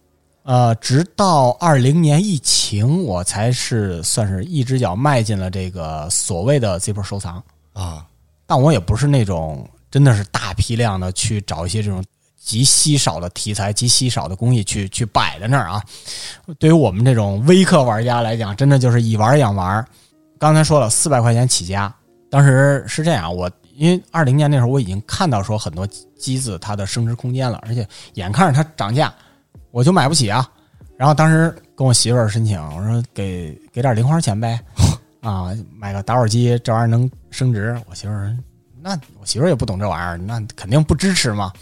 [0.45, 7.43] 呃，直到二零年疫情，我才是算是一只脚迈进了这个所谓的 Zippo 收藏。
[7.73, 8.07] 啊，
[8.47, 12.05] 但我也不是那种真的是大批量的去找一些这种
[12.39, 15.83] 极稀少的题材、极稀少的工艺去去摆在那儿啊。
[16.59, 19.85] 对于我们这种微客玩家来讲，真的就是以玩养玩。
[20.39, 21.93] 刚才说了，四百块钱起家，
[22.29, 25.87] 当时是这样，我因为二零年那时候我已经看到说很多
[26.19, 29.13] 机子它的升值空间了，而且眼看着它涨价，
[29.75, 30.49] 我就买不起啊。
[30.97, 34.61] 然后当时跟我媳妇儿申请，我说给给点零花钱呗，
[35.21, 37.77] 啊，买个打火机，这玩意儿能升值。
[37.91, 38.37] 我媳妇儿说，
[38.81, 41.53] 那我媳妇儿也不懂这玩意儿，那肯定不支持嘛。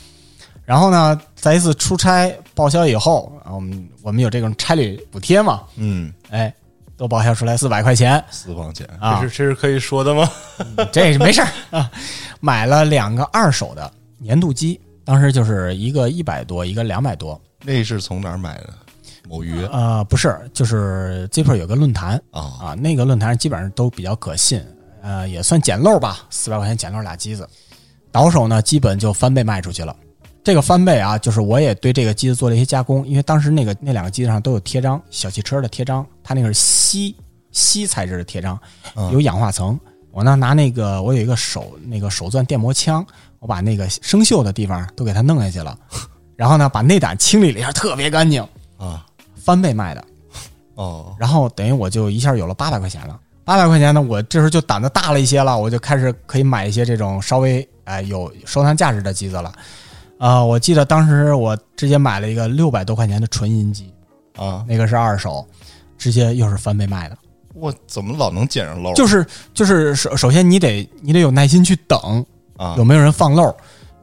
[0.66, 6.52] 然后呢，在一次出差报销以后，啊，我们我们有这种差旅补贴嘛，嗯，哎，
[6.94, 10.30] 都报销出来四百块钱私房钱啊这，是这是可以说的吗？
[10.92, 11.90] 这是没事儿啊。
[12.40, 17.40] 买了两个二手的年度机，当时就是一个一百多，一个两百多。
[17.64, 18.74] 那是从哪儿买的？
[19.28, 24.60] 某鱼呃，不是，就是 Zippo 有个论坛啊，啊，那个论坛基本上都比较可信，
[25.00, 27.48] 呃，也算捡漏吧，四百块钱捡漏俩机子。
[28.10, 29.96] 倒手呢，基本就翻倍卖出去了。
[30.44, 37.14] 这个翻倍啊，就是我也对这个机子做了一些加工，因为当时那个那两个机子上都有贴章，小汽车的贴章，它那个是锡
[37.52, 38.58] 锡材质的贴章，
[38.96, 39.78] 嗯有氧化层。
[40.10, 43.06] 我呢拿那个我有一个手那个手钻电磨枪，
[43.38, 45.78] 我把那个生锈的地方都给它弄下去了，
[46.42, 48.42] 然后呢把内胆清理了一下，特别干净，
[48.76, 49.06] 啊，
[49.36, 50.04] 翻倍卖的。
[50.74, 53.16] 哦，然后等于我就一下有了八百块钱了。
[53.44, 59.52] 八百块钱呢，我这时候就胆子大了一些了，我就开始可以买一些这种稍微哎有收藏价值的机子了。
[60.18, 63.94] 啊、我记得当时我直接买了一个六百多块钱的纯银机，
[64.36, 65.46] 啊，那个是二手，
[65.96, 67.16] 直接又是翻倍卖的。
[67.54, 68.92] 我怎么老能捡上漏？
[68.94, 69.24] 就是
[69.54, 73.54] 就是首首先你得你得有耐心去等，啊有没有人放漏？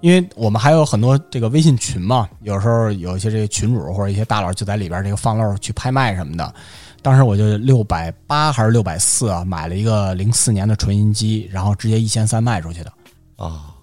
[0.01, 6.53] 因为我们还有很多这个微信群嘛，有时候有一些这个群主或者一些大佬就在里边这个放漏去拍卖什么的。
[7.01, 12.91] 当时我就六百八还是六百四啊，买了一个零四年的纯银机，然后直接一千三卖出去的，
[13.37, 13.73] 啊，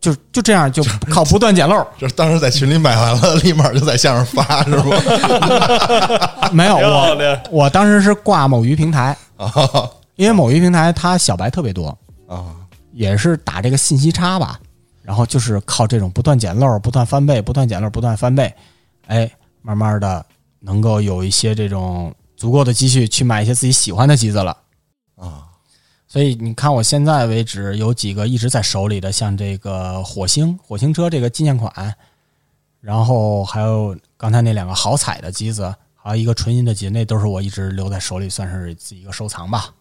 [0.00, 1.86] 就就这样就靠不断捡漏。
[1.98, 4.90] 就是当时在群里买完了，立马就在线上发，是不？
[6.54, 9.50] 没有我我当时是挂某鱼平台，啊。
[10.16, 11.88] 因为某鱼平台它小白特别多，
[12.26, 12.56] 啊，
[12.94, 14.58] 也是打这个信息差吧，
[15.06, 18.52] 然后就是靠这种不断捡漏、不断翻倍、不断捡漏、不断翻倍，
[19.06, 19.30] 哎，
[19.62, 20.26] 慢慢的
[20.58, 24.56] 能够有一些这种足够的积蓄去买一些自己喜欢的机子了。
[25.14, 25.44] 啊，
[26.08, 31.94] 所以你看，我现在为止有几个一直在手里的，像这个火星火星车这个纪念款，
[32.80, 39.72] 然后还有刚才那两个好彩的机子，还有一个纯银的机，那都是我一直留在手里，算是自己一个收藏吧。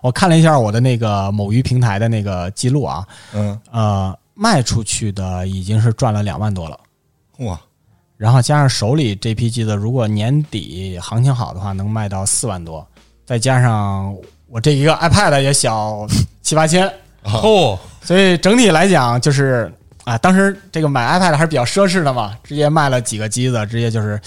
[0.00, 6.78] 我看了一下我的那个某鱼平台的那个记录啊，嗯，呃，卖出去的已经是赚了两万多了，
[7.38, 7.60] 哇，
[8.16, 12.86] 然后加上手里这批机子，如果年底行情好的话，能卖到四万多，
[13.26, 14.16] 再加上
[14.46, 16.06] 我这一个 iPad 也小
[16.40, 16.88] 七八千，
[17.24, 19.72] 哦，所以整体来讲就是
[20.04, 24.20] 啊，当时这个买 iPad 还是比较奢侈的嘛，直接卖了几个机子，直接就是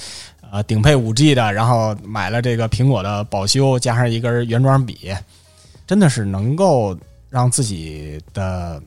[0.52, 5.16] 呃顶配五 G 的，然后买了这个苹果的保修，加上一根原装笔，
[5.88, 6.98] 真的是能够
[7.30, 8.82] 让自己的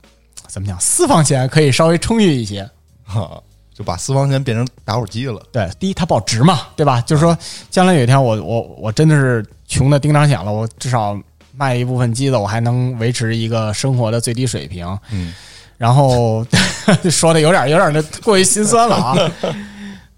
[0.49, 2.69] 怎么讲私房钱可以稍微充裕一些。
[3.05, 3.43] 哈，
[3.75, 5.43] 就把私房钱变成打火机了。
[5.53, 7.01] 对，第一它保值嘛，对吧？
[7.03, 7.37] 就是说，
[7.71, 11.19] 将来有一天我我我真的是穷的叮当响了，我至少
[11.57, 14.87] 卖一部分机子，我还能维持一个生活的最低水平。
[15.11, 15.35] 嗯，
[15.77, 16.47] 然后
[17.11, 19.15] 说的有点有点那过于心酸了啊。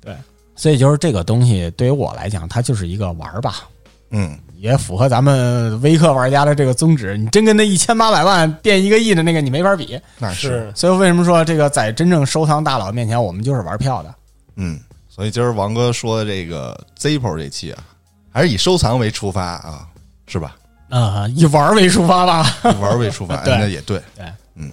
[0.00, 0.14] 对，
[0.54, 3.68] 所以就是这个东西对于我来讲，它就是一个玩儿吧，
[4.10, 7.16] 嗯，也符合咱们微氪玩家的这个宗旨。
[7.16, 9.98] 你真跟那一千八百万变一个亿的那个，你没法比。
[10.18, 14.14] 那是所以为什么说这个在真正收藏大佬面前，我们就是玩票的？
[14.56, 17.84] 嗯，所以今儿王哥说的这个 Zippo 这期啊，
[18.30, 19.86] 还是以收藏为出发啊，
[20.26, 20.56] 是吧？
[20.88, 22.46] 啊、以玩儿为出发吧。
[22.64, 24.00] 以玩为出发， 对那也对。
[24.16, 24.24] 对，
[24.54, 24.70] 嗯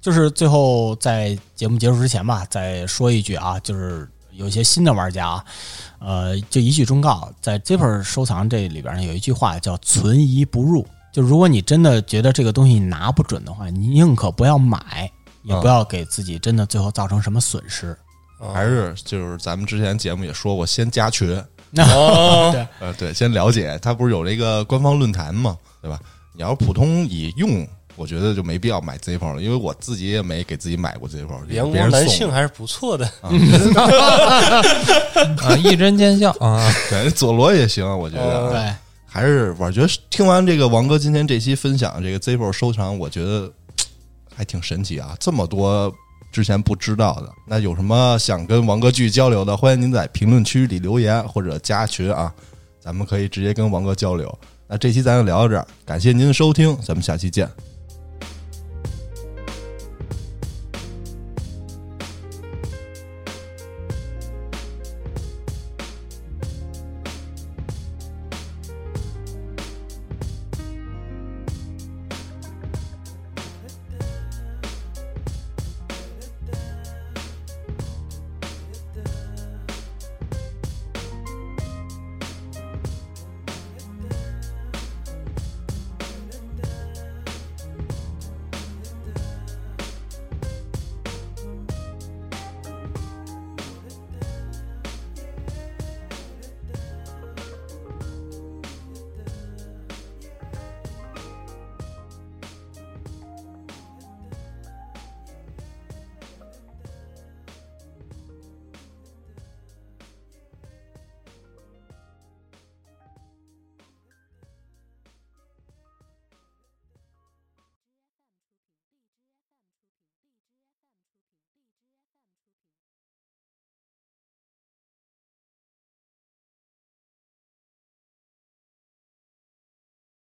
[0.00, 4.06] 就是最后在节目结束之前吧，再说一句啊，就是
[4.36, 5.44] 有一些新的玩家啊，
[5.98, 10.86] 呃，就一句忠告，在 Zipper 收藏这里边呢，有一句话叫“存疑不入”。
[11.12, 15.10] 就如果你真的觉得这个东西你拿不准的话，你宁可不要买，
[15.42, 17.96] 也不要给自己真的最后造成什么损失。
[18.52, 21.30] 还是就是咱们之前节目也说过，先加群，
[21.78, 26.00] 哦，对呃，对，先了解，它不是有这个官方论坛嘛，对吧？
[26.34, 27.66] 你要是普通以用，
[27.96, 33.08] 我觉得就没必要买 Zippo 了，因为我自己也没给自己买过 Zippo，阳光男性还是不错的。
[33.22, 33.30] 啊，
[35.62, 36.72] 一针见效啊！
[36.90, 38.74] 对，佐罗也行，我觉得对，
[39.06, 43.48] 还是我觉得听完这个王哥今天这期分享这个 Zippo 收藏，我觉得
[44.34, 45.94] 还挺神奇啊，这么多
[46.32, 47.30] 之前不知道的。
[47.46, 52.32] 那有什么想跟王哥继续交流的，欢迎您在评论区里留言或者加群啊，
[52.80, 54.36] 咱们可以直接跟王哥交流。
[54.66, 57.48] 那这期咱就聊到这儿，感谢您的收听，咱们下期见。